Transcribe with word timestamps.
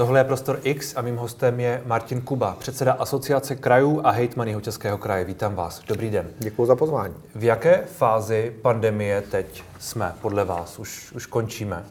Tohle 0.00 0.20
je 0.20 0.24
Prostor 0.24 0.60
X 0.62 0.96
a 0.96 1.02
mým 1.02 1.16
hostem 1.16 1.60
je 1.60 1.82
Martin 1.86 2.20
Kuba, 2.20 2.56
předseda 2.58 2.92
Asociace 2.92 3.56
krajů 3.56 4.00
a 4.04 4.10
hejtman 4.10 4.48
jeho 4.48 4.60
Českého 4.60 4.98
kraje. 4.98 5.24
Vítám 5.24 5.54
vás. 5.54 5.82
Dobrý 5.88 6.10
den. 6.10 6.30
Děkuji 6.38 6.66
za 6.66 6.76
pozvání. 6.76 7.14
V 7.34 7.44
jaké 7.44 7.84
fázi 7.86 8.52
pandemie 8.62 9.20
teď 9.20 9.64
jsme 9.78 10.14
podle 10.20 10.44
vás? 10.44 10.78
Už, 10.78 11.12
už 11.12 11.26
končíme? 11.26 11.84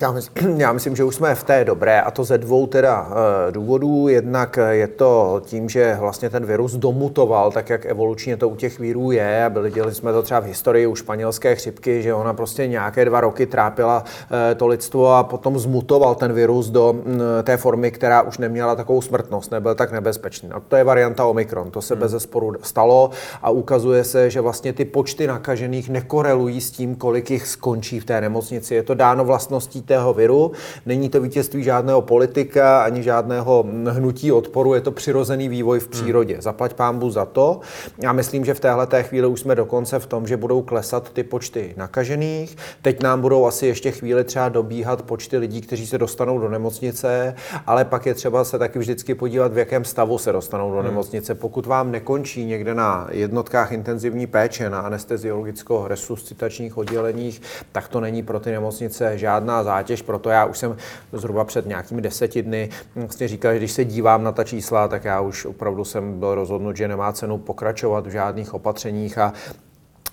Já 0.00 0.12
myslím, 0.12 0.60
já 0.60 0.72
myslím, 0.72 0.96
že 0.96 1.04
už 1.04 1.14
jsme 1.14 1.34
v 1.34 1.44
té 1.44 1.64
dobré 1.64 2.00
a 2.00 2.10
to 2.10 2.24
ze 2.24 2.38
dvou 2.38 2.66
teda 2.66 3.08
eh, 3.10 3.52
důvodů. 3.52 4.08
Jednak 4.08 4.58
je 4.70 4.88
to 4.88 5.42
tím, 5.44 5.68
že 5.68 5.96
vlastně 6.00 6.30
ten 6.30 6.46
virus 6.46 6.72
domutoval, 6.72 7.52
tak 7.52 7.70
jak 7.70 7.86
evolučně 7.86 8.36
to 8.36 8.48
u 8.48 8.56
těch 8.56 8.78
vírů 8.78 9.10
je 9.10 9.44
a 9.44 9.50
byli 9.50 9.70
dělali 9.70 9.94
jsme 9.94 10.12
to 10.12 10.22
třeba 10.22 10.40
v 10.40 10.44
historii 10.44 10.86
u 10.86 10.94
španělské 10.94 11.54
chřipky, 11.54 12.02
že 12.02 12.14
ona 12.14 12.34
prostě 12.34 12.66
nějaké 12.66 13.04
dva 13.04 13.20
roky 13.20 13.46
trápila 13.46 14.04
eh, 14.50 14.54
to 14.54 14.66
lidstvo 14.66 15.14
a 15.14 15.24
potom 15.24 15.58
zmutoval 15.58 16.14
ten 16.14 16.32
virus 16.32 16.70
do 16.70 16.92
mm, 16.92 17.20
té 17.42 17.56
formy, 17.56 17.90
která 17.90 18.22
už 18.22 18.38
neměla 18.38 18.76
takovou 18.76 19.00
smrtnost, 19.00 19.50
nebyl 19.50 19.74
tak 19.74 19.92
nebezpečný. 19.92 20.50
A 20.52 20.60
to 20.60 20.76
je 20.76 20.84
varianta 20.84 21.24
Omikron, 21.24 21.70
to 21.70 21.82
se 21.82 21.94
hmm. 21.94 22.00
bez 22.00 22.10
zesporu 22.10 22.52
stalo 22.62 23.10
a 23.42 23.50
ukazuje 23.50 24.04
se, 24.04 24.30
že 24.30 24.40
vlastně 24.40 24.72
ty 24.72 24.84
počty 24.84 25.26
nakažených 25.26 25.88
nekorelují 25.88 26.60
s 26.60 26.70
tím, 26.70 26.96
kolik 26.96 27.30
jich 27.30 27.46
skončí 27.46 28.00
v 28.00 28.04
té 28.04 28.20
nemocnici. 28.20 28.74
Je 28.74 28.82
to 28.82 28.94
dáno 28.94 29.24
vlastností 29.24 29.85
tého 29.86 30.14
viru. 30.14 30.52
Není 30.86 31.08
to 31.08 31.20
vítězství 31.20 31.62
žádného 31.62 32.02
politika 32.02 32.82
ani 32.82 33.02
žádného 33.02 33.64
hnutí 33.88 34.32
odporu, 34.32 34.74
je 34.74 34.80
to 34.80 34.92
přirozený 34.92 35.48
vývoj 35.48 35.80
v 35.80 35.88
přírodě. 35.88 36.34
Hmm. 36.34 36.42
Zaplať 36.42 36.74
pámbu 36.74 37.10
za 37.10 37.24
to. 37.24 37.60
Já 38.02 38.12
myslím, 38.12 38.44
že 38.44 38.54
v 38.54 38.60
téhle 38.60 38.86
té 38.86 39.02
chvíli 39.02 39.26
už 39.26 39.40
jsme 39.40 39.54
dokonce 39.54 39.98
v 39.98 40.06
tom, 40.06 40.26
že 40.26 40.36
budou 40.36 40.62
klesat 40.62 41.10
ty 41.12 41.22
počty 41.22 41.74
nakažených. 41.76 42.56
Teď 42.82 43.02
nám 43.02 43.20
budou 43.20 43.46
asi 43.46 43.66
ještě 43.66 43.90
chvíli 43.90 44.24
třeba 44.24 44.48
dobíhat 44.48 45.02
počty 45.02 45.38
lidí, 45.38 45.60
kteří 45.60 45.86
se 45.86 45.98
dostanou 45.98 46.38
do 46.38 46.48
nemocnice, 46.48 47.34
ale 47.66 47.84
pak 47.84 48.06
je 48.06 48.14
třeba 48.14 48.44
se 48.44 48.58
taky 48.58 48.78
vždycky 48.78 49.14
podívat, 49.14 49.52
v 49.52 49.58
jakém 49.58 49.84
stavu 49.84 50.18
se 50.18 50.32
dostanou 50.32 50.70
do 50.70 50.76
hmm. 50.76 50.86
nemocnice. 50.86 51.34
Pokud 51.34 51.66
vám 51.66 51.90
nekončí 51.90 52.44
někde 52.44 52.74
na 52.74 53.08
jednotkách 53.10 53.72
intenzivní 53.72 54.26
péče, 54.26 54.70
na 54.70 54.80
anesteziologicko-resuscitačních 54.80 56.78
odděleních, 56.78 57.42
tak 57.72 57.88
to 57.88 58.00
není 58.00 58.22
pro 58.22 58.40
ty 58.40 58.50
nemocnice 58.50 59.18
žádná 59.18 59.62
zátěž. 59.66 60.02
Proto 60.02 60.30
já 60.30 60.44
už 60.44 60.58
jsem 60.58 60.76
zhruba 61.12 61.44
před 61.44 61.66
nějakými 61.66 62.02
deseti 62.02 62.42
dny 62.42 62.70
vlastně 62.94 63.28
říkal, 63.28 63.52
že 63.52 63.58
když 63.58 63.72
se 63.72 63.84
dívám 63.84 64.24
na 64.24 64.32
ta 64.32 64.44
čísla, 64.44 64.88
tak 64.88 65.04
já 65.04 65.20
už 65.20 65.44
opravdu 65.44 65.84
jsem 65.84 66.18
byl 66.18 66.34
rozhodnut, 66.34 66.76
že 66.76 66.88
nemá 66.88 67.12
cenu 67.12 67.38
pokračovat 67.38 68.06
v 68.06 68.10
žádných 68.10 68.54
opatřeních 68.54 69.18
a 69.18 69.32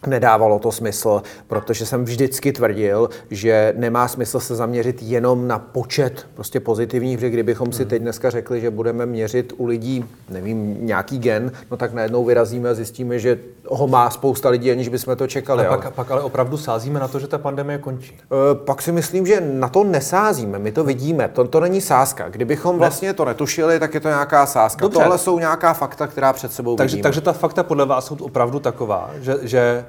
Nedávalo 0.08 0.60
to 0.60 0.72
smysl, 0.72 1.22
protože 1.48 1.86
jsem 1.86 2.06
vždycky 2.06 2.52
tvrdil, 2.52 3.10
že 3.32 3.74
nemá 3.78 4.08
smysl 4.08 4.40
se 4.40 4.56
zaměřit 4.56 5.02
jenom 5.02 5.48
na 5.48 5.60
počet 5.60 6.28
prostě 6.34 6.60
pozitivních, 6.60 7.18
protože 7.18 7.30
kdybychom 7.30 7.72
si 7.72 7.84
hmm. 7.84 7.90
teď 7.90 8.02
dneska 8.02 8.30
řekli, 8.30 8.62
že 8.62 8.70
budeme 8.72 9.06
měřit 9.06 9.54
u 9.58 9.66
lidí, 9.66 10.06
nevím, 10.30 10.86
nějaký 10.86 11.20
gen, 11.20 11.52
no 11.72 11.78
tak 11.78 11.94
najednou 11.94 12.26
vyrazíme 12.26 12.70
a 12.70 12.74
zjistíme, 12.74 13.20
že 13.20 13.40
ho 13.70 13.88
má 13.88 14.10
spousta 14.10 14.50
lidí, 14.50 14.72
aniž 14.72 14.88
bychom 14.88 15.16
to 15.16 15.28
čekali. 15.28 15.66
Ale 15.66 15.78
pak, 15.78 15.94
pak 15.94 16.12
ale 16.12 16.22
opravdu 16.22 16.58
sázíme 16.58 17.00
na 17.00 17.08
to, 17.08 17.20
že 17.20 17.28
ta 17.28 17.38
pandemie 17.38 17.78
končí. 17.78 18.16
E, 18.16 18.56
pak 18.56 18.82
si 18.82 18.92
myslím, 18.92 19.26
že 19.26 19.42
na 19.42 19.70
to 19.70 19.84
nesázíme, 19.84 20.60
my 20.60 20.72
to 20.72 20.84
vidíme, 20.84 21.28
to, 21.28 21.48
to 21.48 21.60
není 21.60 21.82
sázka. 21.82 22.30
Kdybychom 22.30 22.78
vlastně 22.78 23.14
to 23.14 23.26
netušili, 23.26 23.80
tak 23.80 23.94
je 23.94 24.00
to 24.00 24.08
nějaká 24.08 24.46
sázka. 24.46 24.82
Dobře. 24.82 25.00
Tohle 25.00 25.18
jsou 25.18 25.40
nějaká 25.40 25.74
fakta, 25.74 26.08
která 26.08 26.34
před 26.34 26.54
sebou 26.54 26.76
takže, 26.76 26.96
vidíme. 26.96 27.04
Takže 27.04 27.22
ta 27.22 27.34
fakta 27.34 27.64
podle 27.64 27.86
vás 27.86 28.06
jsou 28.06 28.16
opravdu 28.22 28.60
taková, 28.60 29.12
že, 29.22 29.36
že 29.42 29.86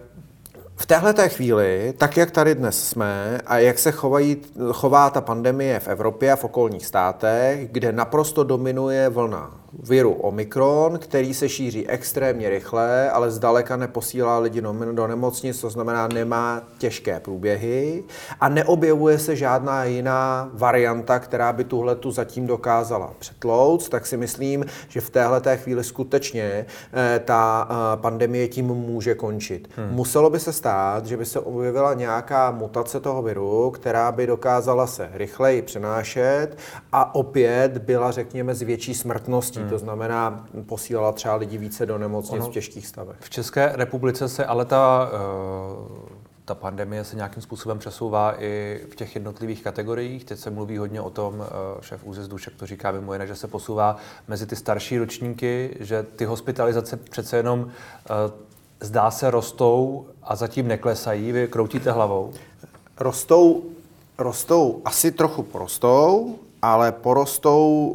v 0.76 0.86
téhle 0.86 1.14
té 1.14 1.28
chvíli, 1.28 1.94
tak 1.98 2.16
jak 2.16 2.30
tady 2.30 2.54
dnes 2.54 2.88
jsme 2.88 3.40
a 3.46 3.58
jak 3.58 3.78
se 3.78 3.92
chovají, 3.92 4.36
chová 4.72 5.10
ta 5.10 5.20
pandemie 5.20 5.80
v 5.80 5.88
Evropě 5.88 6.32
a 6.32 6.36
v 6.36 6.44
okolních 6.44 6.86
státech, 6.86 7.68
kde 7.72 7.92
naprosto 7.92 8.44
dominuje 8.44 9.08
vlna 9.08 9.63
viru 9.82 10.12
Omikron, 10.12 10.98
který 10.98 11.34
se 11.34 11.48
šíří 11.48 11.88
extrémně 11.88 12.50
rychle, 12.50 13.10
ale 13.10 13.30
zdaleka 13.30 13.76
neposílá 13.76 14.38
lidi 14.38 14.62
do 14.92 15.06
nemocnic, 15.06 15.60
to 15.60 15.70
znamená 15.70 16.08
nemá 16.08 16.62
těžké 16.78 17.20
průběhy 17.20 18.04
a 18.40 18.48
neobjevuje 18.48 19.18
se 19.18 19.36
žádná 19.36 19.84
jiná 19.84 20.50
varianta, 20.52 21.18
která 21.18 21.52
by 21.52 21.64
tuhle 21.64 21.96
tu 21.96 22.10
zatím 22.10 22.46
dokázala 22.46 23.14
přetlouct, 23.18 23.88
tak 23.88 24.06
si 24.06 24.16
myslím, 24.16 24.64
že 24.88 25.00
v 25.00 25.10
téhle 25.10 25.40
té 25.40 25.56
chvíli 25.56 25.84
skutečně 25.84 26.66
eh, 26.92 27.20
ta 27.24 27.68
eh, 27.70 27.96
pandemie 28.00 28.48
tím 28.48 28.66
může 28.66 29.14
končit. 29.14 29.70
Hmm. 29.76 29.90
Muselo 29.90 30.30
by 30.30 30.40
se 30.40 30.52
stát, 30.52 31.06
že 31.06 31.16
by 31.16 31.24
se 31.24 31.40
objevila 31.40 31.94
nějaká 31.94 32.50
mutace 32.50 33.00
toho 33.00 33.22
viru, 33.22 33.70
která 33.70 34.12
by 34.12 34.26
dokázala 34.26 34.86
se 34.86 35.10
rychleji 35.12 35.62
přenášet 35.62 36.48
a 36.92 37.14
opět 37.14 37.78
byla, 37.78 38.10
řekněme, 38.10 38.54
s 38.54 38.62
větší 38.62 38.94
smrtností. 38.94 39.60
Hmm. 39.60 39.63
To 39.70 39.78
znamená, 39.78 40.46
posílala 40.66 41.12
třeba 41.12 41.34
lidi 41.34 41.58
více 41.58 41.86
do 41.86 41.98
nemocnic 41.98 42.40
ono, 42.40 42.50
v 42.50 42.52
těžkých 42.52 42.86
stavech. 42.86 43.16
V 43.20 43.30
České 43.30 43.72
republice 43.74 44.28
se 44.28 44.46
ale 44.46 44.64
ta, 44.64 45.10
uh, 45.12 46.08
ta 46.44 46.54
pandemie 46.54 47.04
se 47.04 47.16
nějakým 47.16 47.42
způsobem 47.42 47.78
přesouvá 47.78 48.42
i 48.42 48.80
v 48.92 48.94
těch 48.94 49.14
jednotlivých 49.14 49.62
kategoriích. 49.62 50.24
Teď 50.24 50.38
se 50.38 50.50
mluví 50.50 50.78
hodně 50.78 51.00
o 51.00 51.10
tom, 51.10 51.34
uh, 51.34 51.44
šéf 51.80 52.04
ÚZIS 52.04 52.28
Dušek 52.28 52.54
to 52.56 52.66
říká 52.66 52.92
mimo 52.92 53.12
jiné, 53.12 53.26
že 53.26 53.36
se 53.36 53.48
posouvá 53.48 53.96
mezi 54.28 54.46
ty 54.46 54.56
starší 54.56 54.98
ročníky, 54.98 55.76
že 55.80 56.02
ty 56.02 56.24
hospitalizace 56.24 56.96
přece 56.96 57.36
jenom 57.36 57.60
uh, 57.60 57.70
zdá 58.80 59.10
se 59.10 59.30
rostou 59.30 60.06
a 60.22 60.36
zatím 60.36 60.68
neklesají. 60.68 61.32
Vy 61.32 61.48
kroutíte 61.48 61.90
hlavou? 61.90 62.32
Rostou, 63.00 63.62
rostou, 64.18 64.82
asi 64.84 65.12
trochu 65.12 65.42
porostou, 65.42 66.38
ale 66.64 66.92
porostou, 66.92 67.94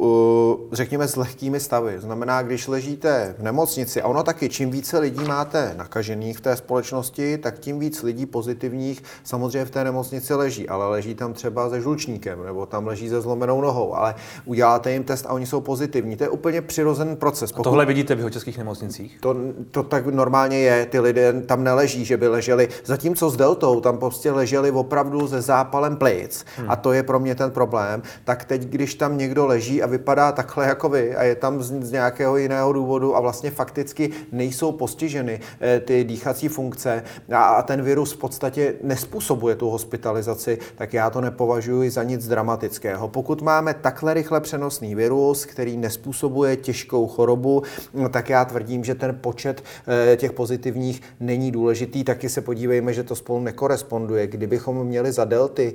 eh, 0.72 0.76
řekněme, 0.76 1.08
s 1.08 1.16
lehkými 1.16 1.60
stavy. 1.60 1.94
Znamená, 1.98 2.42
když 2.42 2.68
ležíte 2.68 3.34
v 3.38 3.42
nemocnici, 3.42 4.02
a 4.02 4.08
ono 4.08 4.22
taky, 4.22 4.48
čím 4.48 4.70
více 4.70 4.98
lidí 4.98 5.24
máte 5.24 5.74
nakažených 5.76 6.38
v 6.38 6.40
té 6.40 6.56
společnosti, 6.56 7.38
tak 7.38 7.58
tím 7.58 7.78
víc 7.78 8.02
lidí 8.02 8.26
pozitivních 8.26 9.02
samozřejmě 9.24 9.64
v 9.64 9.70
té 9.70 9.84
nemocnici 9.84 10.34
leží, 10.34 10.68
ale 10.68 10.88
leží 10.88 11.14
tam 11.14 11.32
třeba 11.32 11.70
se 11.70 11.80
žlučníkem, 11.80 12.44
nebo 12.44 12.66
tam 12.66 12.86
leží 12.86 13.08
se 13.08 13.20
zlomenou 13.20 13.60
nohou, 13.60 13.94
ale 13.94 14.14
uděláte 14.44 14.92
jim 14.92 15.04
test 15.04 15.26
a 15.26 15.32
oni 15.32 15.46
jsou 15.46 15.60
pozitivní. 15.60 16.16
To 16.16 16.24
je 16.24 16.30
úplně 16.30 16.62
přirozený 16.62 17.16
proces. 17.16 17.52
Pokud... 17.52 17.62
A 17.62 17.70
tohle 17.70 17.86
vidíte 17.86 18.14
v 18.14 18.18
jeho 18.18 18.30
českých 18.30 18.58
nemocnicích? 18.58 19.18
To, 19.20 19.36
to 19.70 19.82
tak 19.82 20.06
normálně 20.06 20.58
je, 20.58 20.86
ty 20.86 21.00
lidé 21.00 21.32
tam 21.42 21.64
neleží, 21.64 22.04
že 22.04 22.16
by 22.16 22.28
leželi, 22.28 22.68
zatímco 22.84 23.30
s 23.30 23.36
deltou 23.36 23.80
tam 23.80 23.98
prostě 23.98 24.30
leželi 24.30 24.70
opravdu 24.70 25.28
se 25.28 25.40
zápalem 25.40 25.96
plic 25.96 26.44
hmm. 26.56 26.70
a 26.70 26.76
to 26.76 26.92
je 26.92 27.02
pro 27.02 27.20
mě 27.20 27.34
ten 27.34 27.50
problém, 27.50 28.02
tak 28.24 28.44
teď 28.44 28.59
teď, 28.60 28.68
když 28.68 28.94
tam 28.94 29.18
někdo 29.18 29.46
leží 29.46 29.82
a 29.82 29.86
vypadá 29.86 30.32
takhle 30.32 30.66
jako 30.66 30.88
vy 30.88 31.16
a 31.16 31.22
je 31.22 31.34
tam 31.34 31.62
z, 31.62 31.82
z 31.82 31.92
nějakého 31.92 32.36
jiného 32.36 32.72
důvodu 32.72 33.16
a 33.16 33.20
vlastně 33.20 33.50
fakticky 33.50 34.10
nejsou 34.32 34.72
postiženy 34.72 35.40
eh, 35.60 35.80
ty 35.80 36.04
dýchací 36.04 36.48
funkce 36.48 37.02
a, 37.32 37.44
a 37.44 37.62
ten 37.62 37.82
virus 37.82 38.12
v 38.12 38.16
podstatě 38.16 38.74
nespůsobuje 38.82 39.56
tu 39.56 39.70
hospitalizaci, 39.70 40.58
tak 40.74 40.94
já 40.94 41.10
to 41.10 41.20
nepovažuji 41.20 41.90
za 41.90 42.02
nic 42.02 42.28
dramatického. 42.28 43.08
Pokud 43.08 43.42
máme 43.42 43.74
takhle 43.74 44.14
rychle 44.14 44.40
přenosný 44.40 44.94
virus, 44.94 45.44
který 45.44 45.76
nespůsobuje 45.76 46.56
těžkou 46.56 47.06
chorobu, 47.06 47.62
no, 47.94 48.08
tak 48.08 48.28
já 48.28 48.44
tvrdím, 48.44 48.84
že 48.84 48.94
ten 48.94 49.18
počet 49.20 49.64
eh, 50.12 50.16
těch 50.16 50.32
pozitivních 50.32 51.02
není 51.20 51.52
důležitý. 51.52 52.04
Taky 52.04 52.28
se 52.28 52.40
podívejme, 52.40 52.92
že 52.92 53.02
to 53.02 53.16
spolu 53.16 53.40
nekoresponduje. 53.40 54.26
Kdybychom 54.26 54.84
měli 54.84 55.12
za 55.12 55.24
delty 55.24 55.72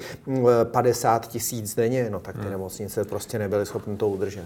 50 0.64 1.26
mm, 1.26 1.32
tisíc 1.32 1.76
denně, 1.76 2.08
no 2.10 2.20
tak 2.20 2.36
ty 2.36 2.42
hmm. 2.42 2.52
nemocnice 2.52 2.75
nemocnice 2.80 3.10
prostě 3.10 3.40
nebyly 3.40 3.66
schopny 3.66 3.98
to 3.98 4.10
udržet. 4.10 4.46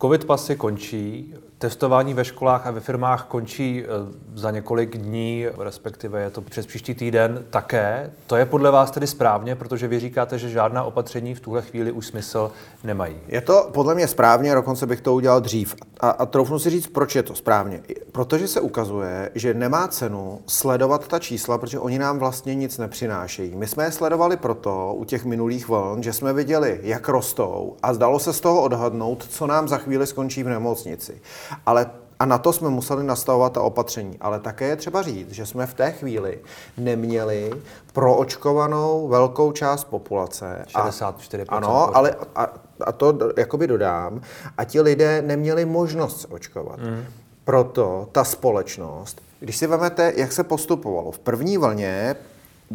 Covid 0.00 0.24
pasy 0.24 0.56
končí, 0.56 1.34
testování 1.62 2.14
ve 2.14 2.24
školách 2.24 2.66
a 2.66 2.70
ve 2.70 2.80
firmách 2.80 3.24
končí 3.24 3.84
eh, 3.84 3.88
za 4.34 4.50
několik 4.50 4.96
dní, 4.96 5.46
respektive 5.58 6.22
je 6.22 6.30
to 6.30 6.40
přes 6.40 6.66
příští 6.66 6.94
týden 6.94 7.44
také. 7.50 8.12
To 8.26 8.36
je 8.36 8.46
podle 8.46 8.70
vás 8.70 8.90
tedy 8.90 9.06
správně, 9.06 9.54
protože 9.54 9.88
vy 9.88 10.00
říkáte, 10.00 10.38
že 10.38 10.50
žádná 10.50 10.82
opatření 10.82 11.34
v 11.34 11.40
tuhle 11.40 11.62
chvíli 11.62 11.92
už 11.92 12.06
smysl 12.06 12.50
nemají. 12.84 13.16
Je 13.28 13.40
to 13.40 13.70
podle 13.72 13.94
mě 13.94 14.08
správně, 14.08 14.54
dokonce 14.54 14.86
bych 14.86 15.00
to 15.00 15.14
udělal 15.14 15.40
dřív. 15.40 15.74
A, 16.00 16.10
a 16.10 16.26
troufnu 16.26 16.58
si 16.58 16.70
říct, 16.70 16.86
proč 16.86 17.14
je 17.14 17.22
to 17.22 17.34
správně. 17.34 17.82
Protože 18.12 18.48
se 18.48 18.60
ukazuje, 18.60 19.30
že 19.34 19.54
nemá 19.54 19.88
cenu 19.88 20.40
sledovat 20.46 21.08
ta 21.08 21.18
čísla, 21.18 21.58
protože 21.58 21.78
oni 21.78 21.98
nám 21.98 22.18
vlastně 22.18 22.54
nic 22.54 22.78
nepřinášejí. 22.78 23.56
My 23.56 23.66
jsme 23.66 23.84
je 23.84 23.92
sledovali 23.92 24.36
proto 24.36 24.94
u 24.94 25.04
těch 25.04 25.24
minulých 25.24 25.68
vln, 25.68 26.02
že 26.02 26.12
jsme 26.12 26.32
viděli, 26.32 26.80
jak 26.82 27.08
rostou 27.08 27.76
a 27.82 27.94
zdalo 27.94 28.18
se 28.18 28.32
z 28.32 28.40
toho 28.40 28.62
odhadnout, 28.62 29.26
co 29.28 29.46
nám 29.46 29.68
za 29.68 29.78
chvíli 29.78 30.06
skončí 30.06 30.42
v 30.42 30.48
nemocnici. 30.48 31.20
Ale 31.66 31.90
a 32.22 32.26
na 32.26 32.38
to 32.38 32.52
jsme 32.52 32.70
museli 32.70 33.04
nastavovat 33.04 33.52
ta 33.52 33.62
opatření. 33.62 34.16
Ale 34.20 34.40
také 34.40 34.64
je 34.68 34.76
třeba 34.76 35.02
říct, 35.02 35.30
že 35.30 35.46
jsme 35.46 35.66
v 35.66 35.74
té 35.74 35.90
chvíli 35.90 36.40
neměli 36.78 37.50
proočkovanou 37.92 39.08
velkou 39.08 39.52
část 39.52 39.84
populace. 39.84 40.64
64%. 40.68 41.44
A, 41.48 41.56
ano, 41.56 41.96
ale 41.96 42.16
a, 42.36 42.52
a 42.80 42.92
to 42.92 43.18
jakoby 43.36 43.66
dodám. 43.66 44.20
A 44.58 44.64
ti 44.64 44.80
lidé 44.80 45.22
neměli 45.22 45.64
možnost 45.64 46.20
se 46.20 46.28
očkovat. 46.28 46.78
Mm. 46.78 47.04
Proto 47.44 48.08
ta 48.12 48.24
společnost, 48.24 49.22
když 49.40 49.56
si 49.56 49.66
vezmete, 49.66 50.12
jak 50.16 50.32
se 50.32 50.44
postupovalo. 50.44 51.12
V 51.12 51.18
první 51.18 51.58
vlně 51.58 52.16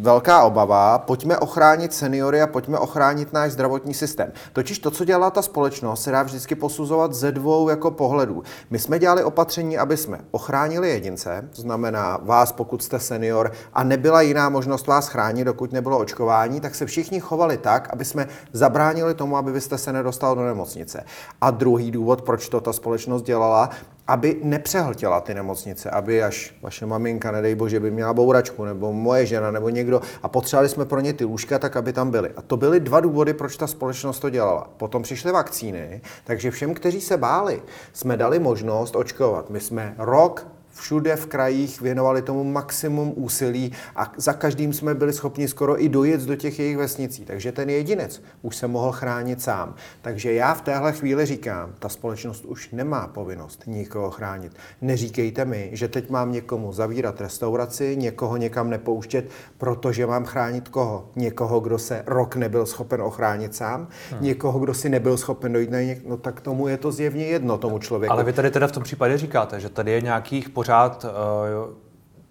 velká 0.00 0.42
obava, 0.42 0.98
pojďme 0.98 1.38
ochránit 1.38 1.94
seniory 1.94 2.42
a 2.42 2.46
pojďme 2.46 2.78
ochránit 2.78 3.32
náš 3.32 3.52
zdravotní 3.52 3.94
systém. 3.94 4.32
Totiž 4.52 4.78
to, 4.78 4.90
co 4.90 5.04
dělá 5.04 5.30
ta 5.30 5.42
společnost, 5.42 6.02
se 6.02 6.10
dá 6.10 6.22
vždycky 6.22 6.54
posuzovat 6.54 7.12
ze 7.12 7.32
dvou 7.32 7.68
jako 7.68 7.90
pohledů. 7.90 8.42
My 8.70 8.78
jsme 8.78 8.98
dělali 8.98 9.24
opatření, 9.24 9.78
aby 9.78 9.96
jsme 9.96 10.20
ochránili 10.30 10.90
jedince, 10.90 11.48
to 11.56 11.62
znamená 11.62 12.18
vás, 12.22 12.52
pokud 12.52 12.82
jste 12.82 12.98
senior 12.98 13.52
a 13.72 13.84
nebyla 13.84 14.20
jiná 14.20 14.48
možnost 14.48 14.86
vás 14.86 15.08
chránit, 15.08 15.44
dokud 15.44 15.72
nebylo 15.72 15.98
očkování, 15.98 16.60
tak 16.60 16.74
se 16.74 16.86
všichni 16.86 17.20
chovali 17.20 17.56
tak, 17.56 17.88
aby 17.92 18.04
jsme 18.04 18.28
zabránili 18.52 19.14
tomu, 19.14 19.36
aby 19.36 19.52
vy 19.52 19.60
jste 19.60 19.78
se 19.78 19.92
nedostal 19.92 20.34
do 20.34 20.42
nemocnice. 20.44 21.04
A 21.40 21.50
druhý 21.50 21.90
důvod, 21.90 22.22
proč 22.22 22.48
to 22.48 22.60
ta 22.60 22.72
společnost 22.72 23.22
dělala, 23.22 23.70
aby 24.08 24.36
nepřehltila 24.42 25.20
ty 25.20 25.34
nemocnice, 25.34 25.90
aby 25.90 26.22
až 26.22 26.54
vaše 26.62 26.86
maminka, 26.86 27.30
nedej 27.30 27.54
bože, 27.54 27.80
by 27.80 27.90
měla 27.90 28.14
bouračku, 28.14 28.64
nebo 28.64 28.92
moje 28.92 29.26
žena, 29.26 29.50
nebo 29.50 29.68
někdo, 29.68 30.00
a 30.22 30.28
potřebovali 30.28 30.68
jsme 30.68 30.84
pro 30.84 31.00
ně 31.00 31.12
ty 31.12 31.24
lůžka, 31.24 31.58
tak 31.58 31.76
aby 31.76 31.92
tam 31.92 32.10
byly. 32.10 32.30
A 32.36 32.42
to 32.42 32.56
byly 32.56 32.80
dva 32.80 33.00
důvody, 33.00 33.34
proč 33.34 33.56
ta 33.56 33.66
společnost 33.66 34.18
to 34.18 34.30
dělala. 34.30 34.70
Potom 34.76 35.02
přišly 35.02 35.32
vakcíny, 35.32 36.00
takže 36.24 36.50
všem, 36.50 36.74
kteří 36.74 37.00
se 37.00 37.16
báli, 37.16 37.62
jsme 37.92 38.16
dali 38.16 38.38
možnost 38.38 38.96
očkovat. 38.96 39.50
My 39.50 39.60
jsme 39.60 39.94
rok 39.98 40.46
všude 40.78 41.16
v 41.16 41.26
krajích 41.26 41.80
věnovali 41.80 42.22
tomu 42.22 42.44
maximum 42.44 43.12
úsilí 43.16 43.72
a 43.96 44.12
za 44.16 44.32
každým 44.32 44.72
jsme 44.72 44.94
byli 44.94 45.12
schopni 45.12 45.48
skoro 45.48 45.82
i 45.82 45.88
dojet 45.88 46.20
do 46.20 46.36
těch 46.36 46.58
jejich 46.58 46.76
vesnicí. 46.76 47.24
Takže 47.24 47.52
ten 47.52 47.70
jedinec 47.70 48.22
už 48.42 48.56
se 48.56 48.66
mohl 48.66 48.92
chránit 48.92 49.42
sám. 49.42 49.74
Takže 50.02 50.32
já 50.32 50.54
v 50.54 50.62
téhle 50.62 50.92
chvíli 50.92 51.26
říkám, 51.26 51.72
ta 51.78 51.88
společnost 51.88 52.44
už 52.44 52.70
nemá 52.70 53.06
povinnost 53.06 53.62
nikoho 53.66 54.10
chránit. 54.10 54.52
Neříkejte 54.80 55.44
mi, 55.44 55.70
že 55.72 55.88
teď 55.88 56.10
mám 56.10 56.32
někomu 56.32 56.72
zavírat 56.72 57.20
restauraci, 57.20 57.96
někoho 57.96 58.36
někam 58.36 58.70
nepouštět, 58.70 59.30
protože 59.58 60.06
mám 60.06 60.24
chránit 60.24 60.68
koho? 60.68 61.10
Někoho, 61.16 61.60
kdo 61.60 61.78
se 61.78 62.02
rok 62.06 62.36
nebyl 62.36 62.66
schopen 62.66 63.02
ochránit 63.02 63.54
sám, 63.54 63.88
hmm. 64.10 64.22
někoho, 64.22 64.58
kdo 64.58 64.74
si 64.74 64.88
nebyl 64.88 65.16
schopen 65.16 65.52
dojít 65.52 65.70
na 65.70 65.80
něk... 65.80 66.06
no 66.06 66.16
tak 66.16 66.40
tomu 66.40 66.68
je 66.68 66.76
to 66.76 66.92
zjevně 66.92 67.24
jedno, 67.24 67.58
tomu 67.58 67.78
člověku. 67.78 68.12
Ale 68.12 68.24
vy 68.24 68.32
tady 68.32 68.50
teda 68.50 68.66
v 68.66 68.72
tom 68.72 68.82
případě 68.82 69.18
říkáte, 69.18 69.60
že 69.60 69.68
tady 69.68 69.92
je 69.92 70.00
nějakých 70.00 70.48
pořád 70.48 70.67
pořád 70.68 71.04
uh, 71.04 71.74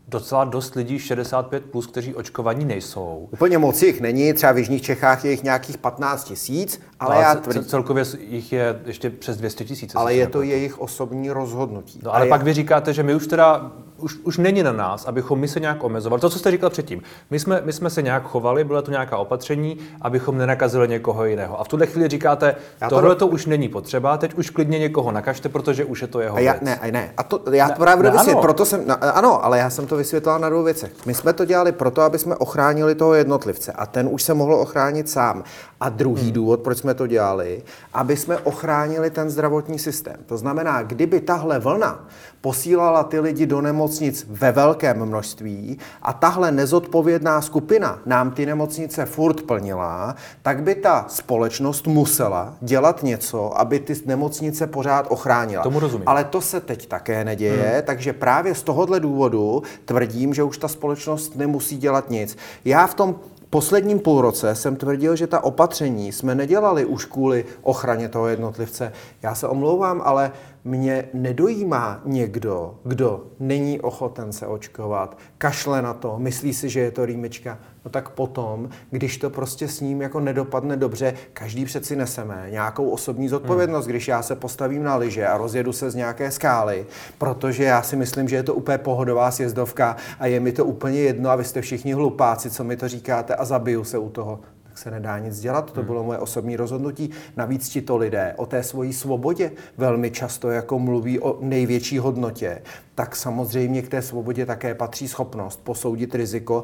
docela 0.08 0.46
dost 0.46 0.76
lidí 0.76 0.98
65+, 0.98 1.60
plus, 1.60 1.88
kteří 1.88 2.16
očkovaní 2.16 2.66
nejsou. 2.66 3.28
Úplně 3.32 3.58
moc 3.58 3.82
jich 3.82 4.02
není, 4.02 4.34
třeba 4.34 4.52
v 4.52 4.58
Jižních 4.58 4.82
Čechách 4.82 5.26
je 5.26 5.32
jich 5.32 5.44
nějakých 5.44 5.78
15 5.78 6.24
tisíc, 6.24 6.82
ale, 7.00 7.16
ale 7.16 7.24
já 7.24 7.36
tvrdím... 7.36 7.66
Celkově 7.66 8.04
jich 8.20 8.52
je 8.52 8.82
ještě 8.86 9.10
přes 9.10 9.38
200 9.38 9.66
tisíc. 9.66 9.96
Ale 9.96 10.14
je 10.14 10.28
to 10.28 10.42
jejich 10.42 10.80
osobní 10.80 11.32
rozhodnutí. 11.32 12.00
No, 12.04 12.16
ale 12.16 12.26
a 12.26 12.30
pak 12.30 12.42
je... 12.42 12.46
vy 12.46 12.54
říkáte, 12.54 12.94
že 12.94 13.04
my 13.04 13.16
už 13.16 13.28
teda 13.28 13.72
už, 13.98 14.16
už 14.24 14.38
není 14.38 14.64
na 14.64 14.72
nás, 14.72 15.06
abychom 15.06 15.40
my 15.40 15.48
se 15.48 15.60
nějak 15.60 15.84
omezovali. 15.84 16.22
To, 16.22 16.30
co 16.30 16.40
jste 16.40 16.52
říkal 16.52 16.70
předtím. 16.70 17.02
My 17.32 17.40
jsme, 17.40 17.62
my 17.66 17.74
jsme 17.74 17.90
se 17.90 18.02
nějak 18.02 18.24
chovali, 18.24 18.64
bylo 18.64 18.82
to 18.82 18.92
nějaká 18.92 19.18
opatření, 19.18 19.78
abychom 20.02 20.38
nenakazili 20.38 20.88
někoho 20.88 21.26
jiného. 21.26 21.60
A 21.60 21.64
v 21.64 21.68
tuhle 21.68 21.86
chvíli 21.86 22.08
říkáte, 22.08 22.56
já 22.82 22.90
tohle 22.90 23.16
to, 23.16 23.20
to 23.20 23.28
už 23.28 23.46
není 23.46 23.70
potřeba, 23.70 24.18
teď 24.18 24.34
už 24.34 24.50
klidně 24.50 24.80
někoho 24.80 25.12
nakažte, 25.12 25.50
protože 25.50 25.86
už 25.86 26.02
je 26.02 26.08
to 26.08 26.20
jeho 26.20 26.38
a 26.38 26.40
já, 26.40 26.52
věc. 26.52 26.62
Ne, 26.64 26.80
ne. 26.92 27.14
A 27.18 27.24
to, 27.24 27.42
já 27.52 27.70
to 27.70 27.82
právě 27.82 28.12
ne, 28.12 28.18
ano. 28.18 28.42
proto 28.42 28.66
jsem, 28.66 28.88
no, 28.88 28.96
ano, 29.16 29.46
ale 29.46 29.60
já 29.60 29.70
jsem 29.70 29.88
to 29.88 29.98
vysvětlil 29.98 30.40
na 30.40 30.50
dvou 30.50 30.64
věcech. 30.64 30.92
My 31.06 31.14
jsme 31.14 31.34
to 31.34 31.46
dělali 31.46 31.72
proto, 31.72 32.02
aby 32.02 32.20
jsme 32.20 32.36
ochránili 32.36 32.96
toho 32.96 33.14
jednotlivce 33.14 33.72
a 33.72 33.86
ten 33.86 34.10
už 34.12 34.24
se 34.24 34.34
mohl 34.34 34.54
ochránit 34.54 35.10
sám. 35.10 35.44
A 35.80 35.90
druhý 35.90 36.24
hmm. 36.24 36.32
důvod, 36.32 36.60
proč 36.60 36.78
jsme 36.78 36.94
to 36.94 37.08
dělali, 37.08 37.64
aby 37.94 38.18
jsme 38.18 38.38
ochránili 38.38 39.10
ten 39.10 39.30
zdravotní 39.30 39.80
systém. 39.80 40.16
To 40.26 40.38
znamená, 40.38 40.84
kdyby 40.84 41.22
tahle 41.22 41.60
vlna 41.60 42.08
posílala 42.42 43.04
ty 43.04 43.20
lidi 43.20 43.46
do 43.46 43.62
nemocnic 43.62 44.26
ve 44.30 44.52
velkém 44.52 45.06
množství 45.06 45.80
a 46.02 46.14
tahle 46.14 46.52
nezodpovědná 46.52 47.42
skupina 47.42 48.00
nám 48.06 48.32
ty 48.32 48.46
nemocnice 48.46 49.06
furt 49.06 49.42
plnila, 49.42 50.16
tak 50.42 50.64
by 50.64 50.76
ta 50.76 51.06
společnost 51.08 51.88
musela 51.88 52.54
dělat 52.62 53.04
něco, 53.04 53.60
aby 53.60 53.80
ty 53.80 53.94
nemocnice 54.06 54.68
pořád 54.68 55.06
ochránila. 55.10 55.64
Tomu 55.64 55.80
rozumím. 55.80 56.08
Ale 56.08 56.24
to 56.24 56.42
se 56.42 56.60
teď 56.60 56.88
také 56.88 57.26
neděje, 57.26 57.72
hmm. 57.74 57.82
takže 57.86 58.14
právě 58.14 58.56
z 58.56 58.64
tohohle 58.64 59.00
důvodu 59.00 59.64
tvrdím, 59.86 60.34
že 60.34 60.44
už 60.44 60.58
ta 60.58 60.68
společnost 60.68 61.36
nemusí 61.36 61.78
dělat 61.78 62.10
nic. 62.10 62.38
Já 62.66 62.88
v 62.88 62.94
tom 62.94 63.16
posledním 63.50 64.00
půlroce 64.00 64.56
jsem 64.56 64.76
tvrdil, 64.76 65.16
že 65.16 65.28
ta 65.28 65.44
opatření 65.44 66.12
jsme 66.12 66.36
nedělali 66.36 66.86
už 66.86 67.06
kvůli 67.06 67.46
ochraně 67.62 68.10
toho 68.10 68.28
jednotlivce. 68.28 68.94
Já 69.22 69.36
se 69.36 69.48
omlouvám, 69.48 70.02
ale 70.06 70.32
mě 70.68 71.10
nedojímá 71.14 72.02
někdo, 72.06 72.76
kdo 72.84 73.28
není 73.40 73.82
ochoten 73.82 74.34
se 74.34 74.48
očkovat, 74.48 75.18
kašle 75.38 75.82
na 75.82 75.94
to, 75.94 76.20
myslí 76.20 76.54
si, 76.54 76.70
že 76.70 76.80
je 76.80 76.92
to 76.92 77.06
rýmička, 77.06 77.60
no 77.86 77.92
tak 77.92 78.10
potom, 78.10 78.70
když 78.92 79.18
to 79.18 79.30
prostě 79.30 79.68
s 79.68 79.82
ním 79.82 80.02
jako 80.02 80.20
nedopadne 80.20 80.78
dobře, 80.78 81.14
každý 81.34 81.66
přeci 81.66 81.96
neseme 81.96 82.48
nějakou 82.50 82.90
osobní 82.90 83.30
zodpovědnost, 83.30 83.86
hmm. 83.86 83.92
když 83.92 84.08
já 84.08 84.22
se 84.22 84.36
postavím 84.36 84.84
na 84.84 84.96
lyže 84.96 85.28
a 85.28 85.38
rozjedu 85.38 85.74
se 85.74 85.92
z 85.92 85.96
nějaké 85.96 86.32
skály, 86.32 86.86
protože 87.18 87.64
já 87.64 87.82
si 87.82 87.96
myslím, 87.96 88.30
že 88.30 88.36
je 88.36 88.44
to 88.44 88.54
úplně 88.54 88.78
pohodová 88.78 89.32
sjezdovka 89.32 89.96
a 90.20 90.28
je 90.28 90.40
mi 90.40 90.52
to 90.52 90.66
úplně 90.66 91.00
jedno 91.00 91.30
a 91.30 91.36
vy 91.36 91.44
jste 91.44 91.62
všichni 91.62 91.94
hlupáci, 91.94 92.50
co 92.50 92.64
mi 92.64 92.78
to 92.78 92.88
říkáte 92.88 93.36
a 93.36 93.46
zabiju 93.46 93.84
se 93.84 93.98
u 93.98 94.10
toho 94.10 94.40
se 94.78 94.92
nedá 94.92 95.20
nic 95.20 95.40
dělat, 95.40 95.72
to 95.72 95.80
hmm. 95.80 95.88
bylo 95.88 96.04
moje 96.04 96.20
osobní 96.20 96.56
rozhodnutí. 96.56 97.10
Navíc 97.38 97.70
ti 97.70 97.82
to 97.82 97.98
lidé 97.98 98.34
o 98.38 98.46
té 98.46 98.64
svojí 98.64 98.94
svobodě 98.94 99.52
velmi 99.78 100.12
často 100.12 100.50
jako 100.50 100.80
mluví 100.80 101.20
o 101.20 101.38
největší 101.42 101.98
hodnotě, 101.98 102.62
tak 102.96 103.16
samozřejmě 103.16 103.82
k 103.82 103.88
té 103.88 104.02
svobodě 104.02 104.46
také 104.46 104.76
patří 104.76 105.08
schopnost 105.08 105.60
posoudit 105.64 106.16
riziko, 106.16 106.64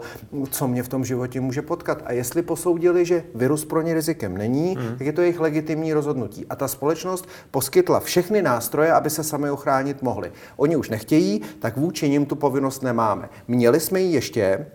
co 0.49 0.67
mě 0.67 0.83
v 0.83 0.87
tom 0.87 1.05
životě 1.05 1.41
může 1.41 1.61
potkat. 1.61 2.01
A 2.05 2.13
jestli 2.13 2.41
posoudili, 2.41 3.05
že 3.05 3.23
virus 3.35 3.65
pro 3.65 3.81
ně 3.81 3.93
rizikem 3.93 4.37
není, 4.37 4.75
hmm. 4.75 4.97
tak 4.97 5.07
je 5.07 5.13
to 5.13 5.21
jejich 5.21 5.39
legitimní 5.39 5.93
rozhodnutí. 5.93 6.45
A 6.49 6.55
ta 6.55 6.67
společnost 6.67 7.27
poskytla 7.51 7.99
všechny 7.99 8.41
nástroje, 8.41 8.91
aby 8.93 9.09
se 9.09 9.23
sami 9.23 9.49
ochránit 9.49 10.01
mohli. 10.01 10.31
Oni 10.57 10.75
už 10.75 10.89
nechtějí, 10.89 11.41
tak 11.59 11.77
vůči 11.77 12.09
nim 12.09 12.25
tu 12.25 12.35
povinnost 12.35 12.83
nemáme. 12.83 13.29
Měli 13.47 13.79
jsme 13.79 14.01
ji 14.01 14.13
ještě, 14.13 14.65